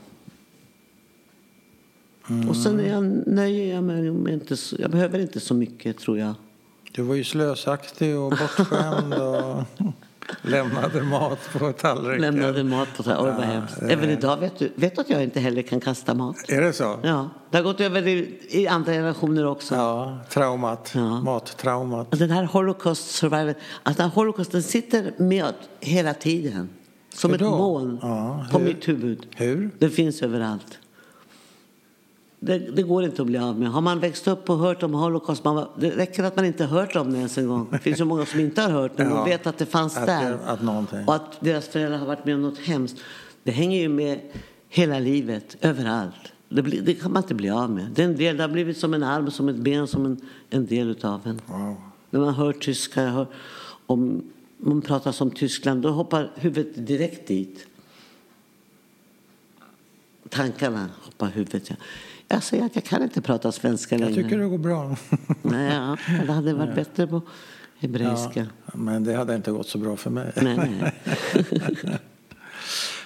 [2.30, 2.48] Mm.
[2.48, 5.98] Och sen är jag, nöjer jag mig med inte så, Jag behöver inte så mycket
[5.98, 6.34] tror jag.
[6.92, 9.62] Du var ju slösaktig och bortskämd och
[10.42, 12.20] lämnade mat på tallriken.
[12.20, 13.80] Lämnade mat på oj vad Ja, hemskt.
[13.80, 16.36] det- Även idag vet du, vet att jag inte heller kan kasta mat?
[16.50, 16.98] Är det så?
[17.02, 19.74] Ja, det har gått över i, i andra generationer också.
[19.74, 20.92] Ja, traumat.
[20.94, 21.20] Ja.
[21.20, 22.12] Mattraumat.
[22.12, 23.54] Och Den här Holocaust den
[23.98, 26.68] här Holocausten sitter med hela tiden.
[27.14, 27.50] Som Hur ett då?
[27.50, 29.26] moln Ja, på mitt huvud.
[29.36, 29.70] Hur?
[29.78, 30.78] Det finns överallt.
[32.40, 33.70] Det, det går inte att bli av med.
[33.70, 36.96] Har man växt upp och hört om Holocaust, man, det räcker att man inte hört
[36.96, 37.68] om det ens en gång.
[37.70, 40.06] Det finns ju många som inte har hört men Ja, vet att det fanns att
[40.06, 40.30] där.
[40.30, 41.04] det- att någonting.
[41.06, 42.96] Och att deras föräldrar har varit med om något hemskt.
[43.42, 44.20] Det hänger ju med
[44.68, 46.32] hela livet, överallt.
[46.48, 47.86] Det, blir, det kan man inte bli av med.
[47.94, 50.20] Det, är en del, det har blivit som en arm, som ett ben, som en,
[50.50, 51.40] en del utav en.
[51.46, 51.74] Wow.
[52.10, 53.26] När man hör tyska, jag hör,
[53.86, 54.22] om
[54.64, 57.66] man pratar om Tyskland, då hoppar huvudet direkt dit.
[60.28, 61.70] Tankarna hoppar huvudet.
[61.70, 61.76] Ja.
[62.28, 64.10] Jag säger att jag kan inte prata svenska längre.
[64.14, 64.96] Jag tycker det går bra.
[65.42, 65.96] Nej, ja,
[66.26, 67.22] det hade varit bättre på
[67.78, 68.46] hebreiska.
[68.66, 70.32] Ja, men det hade inte gått så bra för mig.
[70.36, 70.92] Nej, nej.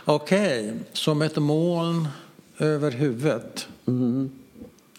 [0.04, 2.08] Okej, som ett moln
[2.58, 3.68] över huvudet.
[3.86, 4.30] Mm.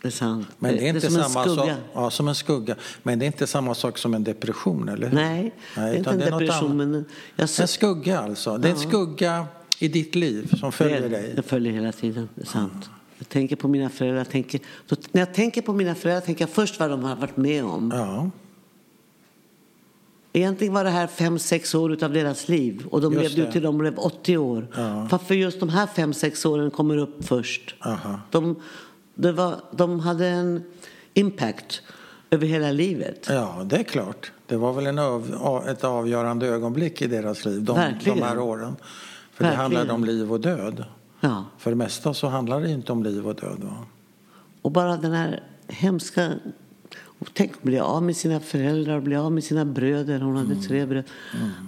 [0.02, 0.46] Det är.
[0.60, 1.70] Men det är inte som samma sak.
[1.94, 2.76] Ja, som en skugga.
[3.04, 5.16] Men det är inte samma sak som en depression, eller hur?
[5.16, 6.78] Nej, det är inte en depression.
[6.78, 8.58] Men jag En skugga alltså.
[8.58, 9.46] Det är en skugga
[9.80, 11.34] i ditt liv som följer det, dig.
[11.36, 12.30] det följer hela tiden.
[12.36, 12.90] Det är sant.
[13.18, 14.24] Jag tänker på mina föräldrar.
[14.24, 17.38] Tänker, då, när jag tänker på mina föräldrar tänker jag först vad de har varit
[17.38, 17.92] med om.
[17.96, 18.30] Ja,
[20.34, 22.88] Egentligen var det här fem, sex år av deras liv.
[22.92, 24.68] Och de Just levde till de blev 80 år.
[24.76, 25.08] Ja.
[25.12, 27.76] Varför just de här fem, sex åren kommer upp först?
[27.80, 28.20] Aha.
[28.32, 28.56] De,
[29.22, 30.64] det var, de hade en
[31.14, 31.82] impact
[32.30, 33.28] över hela livet.
[33.30, 34.32] ja, det är klart.
[34.48, 38.18] Det var väl en av, ett avgörande ögonblick i deras liv, de, Verkligen.
[38.18, 38.76] de här åren.
[39.32, 39.72] För Verkligen.
[39.72, 40.86] det handlade om liv och död.
[41.20, 41.46] Ja.
[41.58, 43.60] För det mesta så handlar det inte om liv och död.
[43.64, 43.86] Va?
[44.62, 46.32] Och bara den här hemska...
[47.34, 50.20] Tänk att bli av med sina föräldrar, bli av med sina bröder.
[50.20, 51.12] Hon hade tre bröder.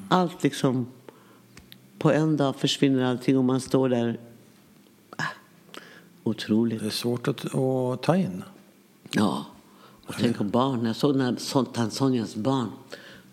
[0.10, 0.86] Allt liksom...
[2.00, 4.20] På en dag försvinner allting och man står där.
[6.24, 6.80] Otroligt.
[6.80, 8.44] Det är svårt att, att ta in.
[9.12, 9.46] Ja.
[10.08, 10.86] Och tänk på barn.
[10.86, 12.68] Jag såg den här Son- Sonjas barn.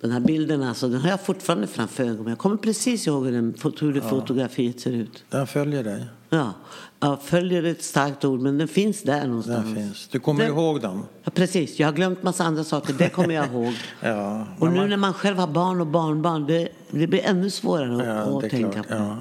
[0.00, 2.26] Den här bilden alltså, den har jag fortfarande framför ögonen.
[2.28, 5.24] Jag kommer precis ihåg hur, den, hur det fotografiet ser ut.
[5.30, 6.04] Den följer dig.
[6.30, 6.52] Ja.
[7.00, 9.64] Jag följer ett starkt ord, men den finns där någonstans.
[9.64, 10.08] Den finns.
[10.08, 11.04] Du kommer Den- ihåg dem?
[11.24, 11.78] Ja, precis.
[11.78, 12.92] Jag har glömt massa andra saker.
[12.98, 13.74] Det kommer jag ihåg.
[14.00, 17.50] Ja, och nu man- när man själv har barn och barnbarn, det, det blir ännu
[17.50, 18.88] svårare Ja, att, att är tänka klart.
[18.88, 18.94] på.
[18.94, 19.16] Ja,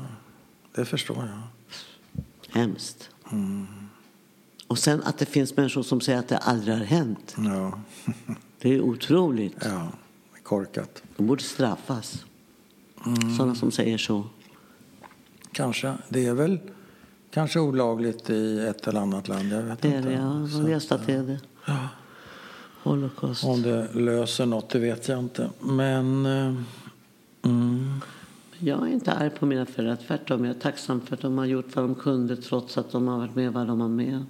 [0.76, 1.42] det förstår jag.
[2.62, 3.10] Hemskt.
[3.32, 3.68] Mm.
[4.68, 7.36] Och sen att det finns människor som säger att det aldrig har hänt.
[7.38, 7.80] Ja,
[8.62, 9.56] Det är otroligt.
[9.66, 9.92] ja
[10.48, 11.04] korkat.
[11.18, 12.26] De borde straffas.
[13.06, 13.36] Mm.
[13.38, 14.24] Sådana som säger så.
[15.52, 15.94] Kanske.
[16.10, 16.60] Det är väl
[17.32, 19.52] kanske olagligt i ett eller annat land.
[19.52, 20.10] Jag vet Det är inte.
[20.10, 20.48] det, ja.
[20.50, 21.40] Jag läste att det är det.
[21.66, 21.88] Ja.
[22.84, 23.44] Holocaust.
[23.44, 25.50] Om det löser något, det vet jag inte.
[25.60, 26.26] Men...
[28.60, 29.98] Jag är inte arg på mina föräldrar.
[30.08, 30.46] Tvärtom.
[30.46, 33.18] Jag är tacksam för att de har gjort vad de kunde trots att de har
[33.18, 34.26] varit med vad de har med.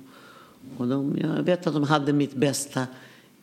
[0.78, 2.82] Och de, jag vet att de hade mitt bästa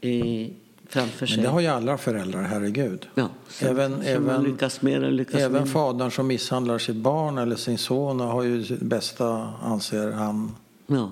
[0.00, 0.48] eh,
[0.88, 1.36] framför sig.
[1.36, 3.06] men det har ju alla föräldrar, herregud.
[3.14, 5.70] Ja, sen, Även- man även- lyckas mer eller lyckas Även mindre.
[5.70, 10.50] fadern som misshandlar sitt barn eller sin son har ju bästa, anser han.
[10.86, 11.10] Ja.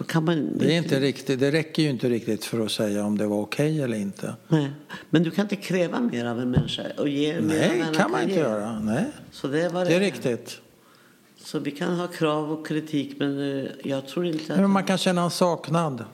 [0.00, 3.04] Då kan man, Det, är inte riktigt, det räcker ju inte riktigt för att säga
[3.04, 4.34] om det var okej eller inte.
[4.48, 4.70] Nej.
[5.10, 6.82] Men du kan inte kräva mer av en människa.
[6.98, 8.40] Och ge mer Nej, en kan man inte ge.
[8.40, 8.80] göra.
[8.80, 10.60] Nej, Så det, var det är riktigt.
[11.38, 14.60] Så vi kan ha krav och kritik men eh, jag tror inte att...
[14.60, 16.04] Men man kan känna en saknad.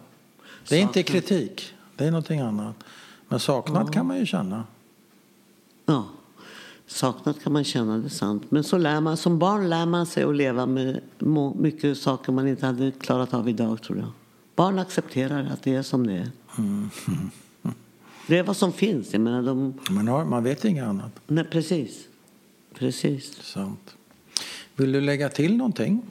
[0.68, 1.06] Det är inte Saknad.
[1.06, 2.76] kritik, det är någonting annat.
[3.28, 4.64] Men saknad kan man ju känna.
[5.86, 6.06] Ja,
[6.86, 8.50] saknat kan man känna, det sant.
[8.50, 11.00] Men så lär man, som barn lär man sig att leva med
[11.54, 14.08] mycket saker man inte hade klarat av idag, tror jag.
[14.54, 16.30] Barn accepterar att det är som det är.
[16.58, 16.90] Mm.
[18.28, 19.12] Det är vad som finns.
[19.12, 19.80] Jag menar, de...
[19.90, 21.20] Man, har, man vet inget annat.
[21.26, 22.08] Nej, precis.
[22.74, 23.42] Precis.
[23.42, 23.96] Sant.
[24.76, 26.02] Vill du lägga till någonting?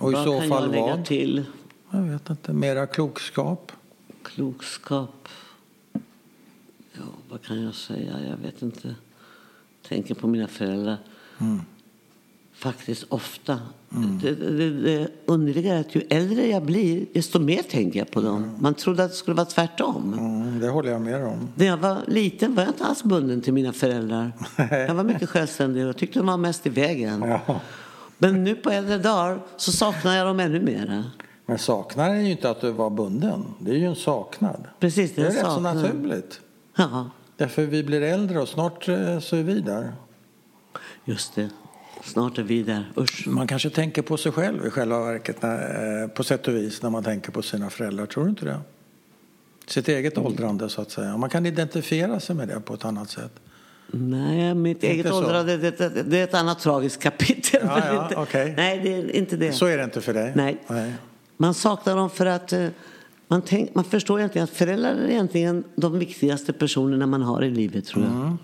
[0.00, 1.04] Och i vad så kan fall jag lägga vad?
[1.04, 1.44] till?
[1.90, 2.52] Jag vet inte.
[2.52, 3.72] Mera klokskap?
[4.22, 5.28] Klokskap.
[6.92, 8.12] Ja, vad kan jag säga?
[8.28, 8.94] Jag vet inte.
[9.88, 10.96] Tänker på mina föräldrar.
[11.40, 11.60] Mm.
[12.54, 13.60] Faktiskt ofta.
[14.22, 18.20] Det, det, det underliga är att ju äldre jag blir, desto mer tänker jag på
[18.20, 18.56] dem.
[18.60, 20.12] Man trodde att det skulle vara tvärtom.
[20.18, 21.48] Mm, det håller jag med om.
[21.54, 24.32] När jag var liten var jag inte alls bunden till mina föräldrar.
[24.70, 27.22] Jag var mycket självständig och tyckte de var mest i vägen.
[27.46, 27.60] Ja.
[28.18, 31.04] Men nu på äldre dagar så saknar jag dem ännu mera.
[31.46, 33.44] Men saknad är ju inte att du var bunden.
[33.58, 34.64] Det är ju en saknad.
[34.80, 36.40] Precis, det Det är är rätt så naturligt.
[36.76, 39.92] Ja, Därför vi blir äldre och snart eh, så är vi där.
[41.04, 41.50] just det.
[42.04, 42.92] Snart är vi där.
[42.96, 43.26] Usch.
[43.26, 46.82] Man kanske tänker på sig själv i själva verket när, eh, på sätt och vis
[46.82, 48.06] när man tänker på sina föräldrar.
[48.06, 48.60] Tror du inte det?
[49.66, 50.26] Sitt eget Mm.
[50.26, 51.16] åldrande så att säga.
[51.16, 53.32] Man kan identifiera sig med det på ett annat sätt.
[53.90, 55.18] Nej, mitt eget så.
[55.18, 57.60] åldrande det, det, är ett annat tragiskt kapitel.
[57.64, 58.54] Ja, ja, inte, okej.
[58.56, 59.52] Nej, det är inte det.
[59.52, 60.32] Så är det inte för dig?
[60.34, 60.58] Nej.
[61.36, 62.68] Man saknar dem för att eh,
[63.28, 67.50] man, tänk, man förstår egentligen att föräldrar är egentligen de viktigaste personerna man har i
[67.50, 68.36] livet, tror jag.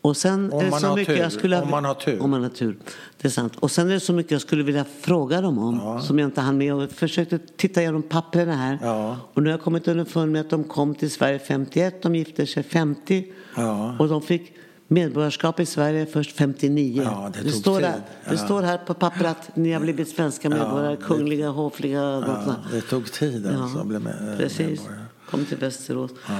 [0.00, 0.52] Och sen Mm.
[0.52, 1.22] Om är det så mycket tur.
[1.22, 2.22] jag skulle Om man har tur.
[2.22, 2.76] Om man har tur.
[3.20, 3.52] Det är sant.
[3.60, 6.40] Och sen är det så mycket jag skulle vilja fråga dem om som jag inte
[6.40, 6.66] hann med.
[6.66, 8.78] Jag försökte titta igenom papperna här.
[8.82, 9.16] Ja.
[9.34, 12.46] Och nu har jag kommit underfund med att de kom till Sverige 51, de gifte
[12.46, 13.26] sig 50
[13.56, 13.96] Ja.
[13.98, 14.52] och de fick
[14.94, 17.02] medborgarskap i Sverige först 59.
[17.04, 17.84] Ja, det tog står, tid.
[17.86, 18.36] Här, det Ja.
[18.36, 22.00] står här på papper att ni har blivit svenska medborgare, det- kungliga, hovliga.
[22.02, 24.58] något Ja, det tog tid alltså att bli med, eh, Precis.
[24.80, 25.04] medborgare.
[25.30, 26.10] Kom till Västerås.
[26.28, 26.34] Ja.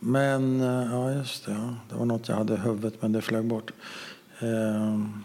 [0.00, 1.52] Men, eh, ja just det.
[1.52, 1.74] Ja.
[1.90, 3.70] Det var något jag hade i huvudet men det flög bort.
[4.40, 5.24] Ehm,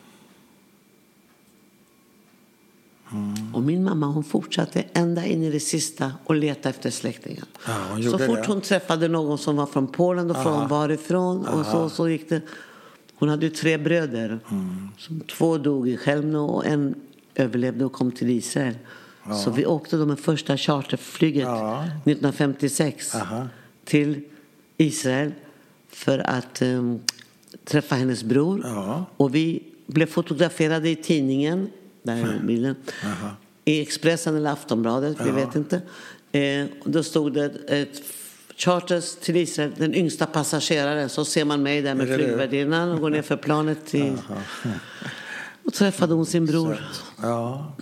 [3.54, 7.44] Och min mamma hon fortsatte ända in i det sista och leta efter släktingar.
[7.68, 8.48] Ja, så fort det.
[8.48, 12.42] hon träffade någon som var från Polen och från varifrån och så, så gick det.
[13.16, 14.40] Hon hade ju tre bröder.
[14.52, 14.90] Mm.
[14.98, 16.96] Som två dog i Chelmno och en
[17.36, 18.76] överlevde och kom till Israel.
[19.44, 21.84] Så vi åkte då med första charterflyget Ja.
[21.84, 23.48] 1956 Aha.
[23.86, 24.22] till
[24.78, 25.32] Israel
[25.90, 27.00] för att em,
[27.66, 28.62] träffa hennes bror.
[28.64, 29.06] Ja.
[29.18, 31.70] Och vi blev fotograferade i tidningen,
[32.04, 32.76] där är bilden,
[33.66, 35.82] i Expressen eller Aftonbladet, vi vet inte.
[36.32, 38.02] Eh, då stod det ett
[38.58, 41.10] charters till Israel, den yngsta passageraren.
[41.10, 44.18] Så ser man mig där med flygvärdinnan och går ner för planet till...
[45.66, 46.78] Och träffade hon sin bror.
[47.22, 47.74] Ja.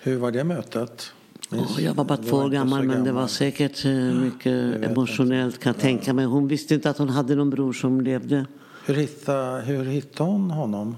[0.00, 1.12] Hur var det mötet?
[1.52, 5.72] Åh, jag var bara två år gammal men det var säkert eh, mycket emotionellt kan
[5.72, 6.24] jag tänka mig.
[6.24, 8.46] Hon visste inte att hon hade någon bror som levde.
[8.86, 10.96] Hur hittade, hur hittade hon honom?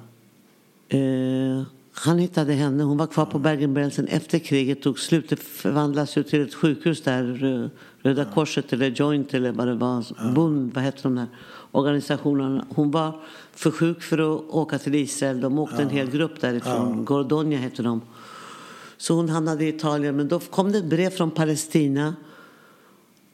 [0.88, 1.62] Eh,
[1.94, 2.82] han hittade henne.
[2.82, 5.28] Hon var kvar på Bergen-Belsen efter kriget tog slut.
[5.28, 7.22] Det förvandlas ju till ett sjukhus där.
[7.22, 7.70] Rö-
[8.02, 10.32] Röda Korset eller Joint eller vad det var.
[10.34, 11.26] Bund, vad heter de där
[11.70, 12.64] organisationerna.
[12.68, 13.20] Hon var
[13.54, 15.40] för sjuk för att åka till Israel.
[15.40, 17.04] De åkte en hel grupp därifrån.
[17.04, 18.00] Gordonia hette de.
[18.96, 20.16] Så hon hamnade i Italien.
[20.16, 22.14] Men då kom det ett brev från Palestina.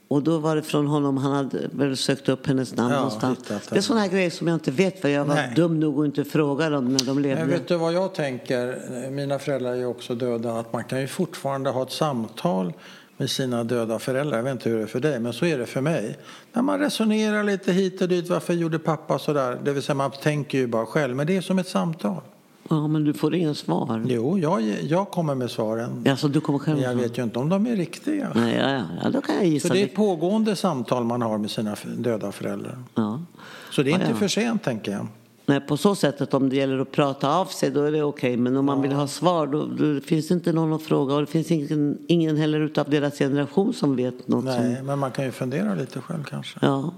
[0.09, 1.16] Och då var det från honom.
[1.16, 3.38] Han hade väl sökt upp hennes namn Ja, någonstans.
[3.48, 5.00] Det är sådana här grejer som jag inte vet.
[5.00, 5.52] För jag var Nej.
[5.56, 7.40] dum nog att inte fråga dem när de levde.
[7.40, 9.11] Men vet du vad jag tänker?
[9.11, 10.52] Mina föräldrar är också döda.
[10.52, 12.72] Att man kan ju fortfarande ha ett samtal
[13.16, 14.36] med sina döda föräldrar.
[14.36, 16.18] Jag vet inte hur det är för dig, men så är det för mig.
[16.52, 18.28] När man resonerar lite hit och dit.
[18.28, 19.59] Varför gjorde pappa så där?
[19.64, 21.16] Det vill säga man tänker ju bara själv.
[21.16, 22.22] Men det är som ett samtal.
[22.68, 24.02] Ja, men du får inga svar.
[24.08, 26.02] Jo, jag, jag kommer med svaren.
[26.04, 28.32] Ja, så du kommer själv jag vet ju inte om de är riktiga.
[28.34, 29.68] Nej, ja, ja, ja, då kan jag gissa.
[29.68, 32.78] Så det är pågående samtal man har med sina döda föräldrar.
[32.94, 33.22] Ja.
[33.70, 34.16] Så det är Ja, inte ja.
[34.16, 35.06] för sent, tänker jag.
[35.46, 38.02] Nej, på så sätt att om det gäller att prata av sig då är det
[38.02, 38.36] okej.
[38.36, 41.14] Men om man vill ha svar då, då finns det inte någon att fråga.
[41.14, 44.44] Och det finns ingen, ingen heller utav deras generation som vet något.
[44.44, 46.58] Nej, Som, men man kan ju fundera lite själv kanske.
[46.62, 46.90] ja.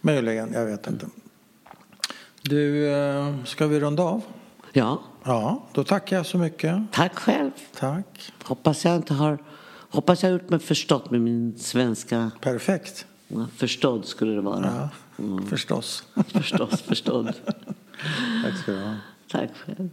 [0.00, 1.06] Möjligen, jag vet inte.
[2.42, 4.20] Du, eh, ska vi runda av?
[4.72, 6.82] Ja, Ja, då tackar jag så mycket.
[6.92, 7.50] tack själv.
[7.78, 8.32] Tack.
[8.44, 9.38] Hoppas jag inte har...
[9.90, 12.30] Hoppas jag har gjort mig förstått med min svenska.
[12.40, 13.06] Perfekt.
[13.28, 14.88] Ja, Förstådd skulle det vara.
[15.16, 16.04] Ja, förstås.
[16.26, 17.26] Förstås, förstådd.
[18.44, 18.94] Tack ska du ha.
[19.30, 19.90] Tack själv.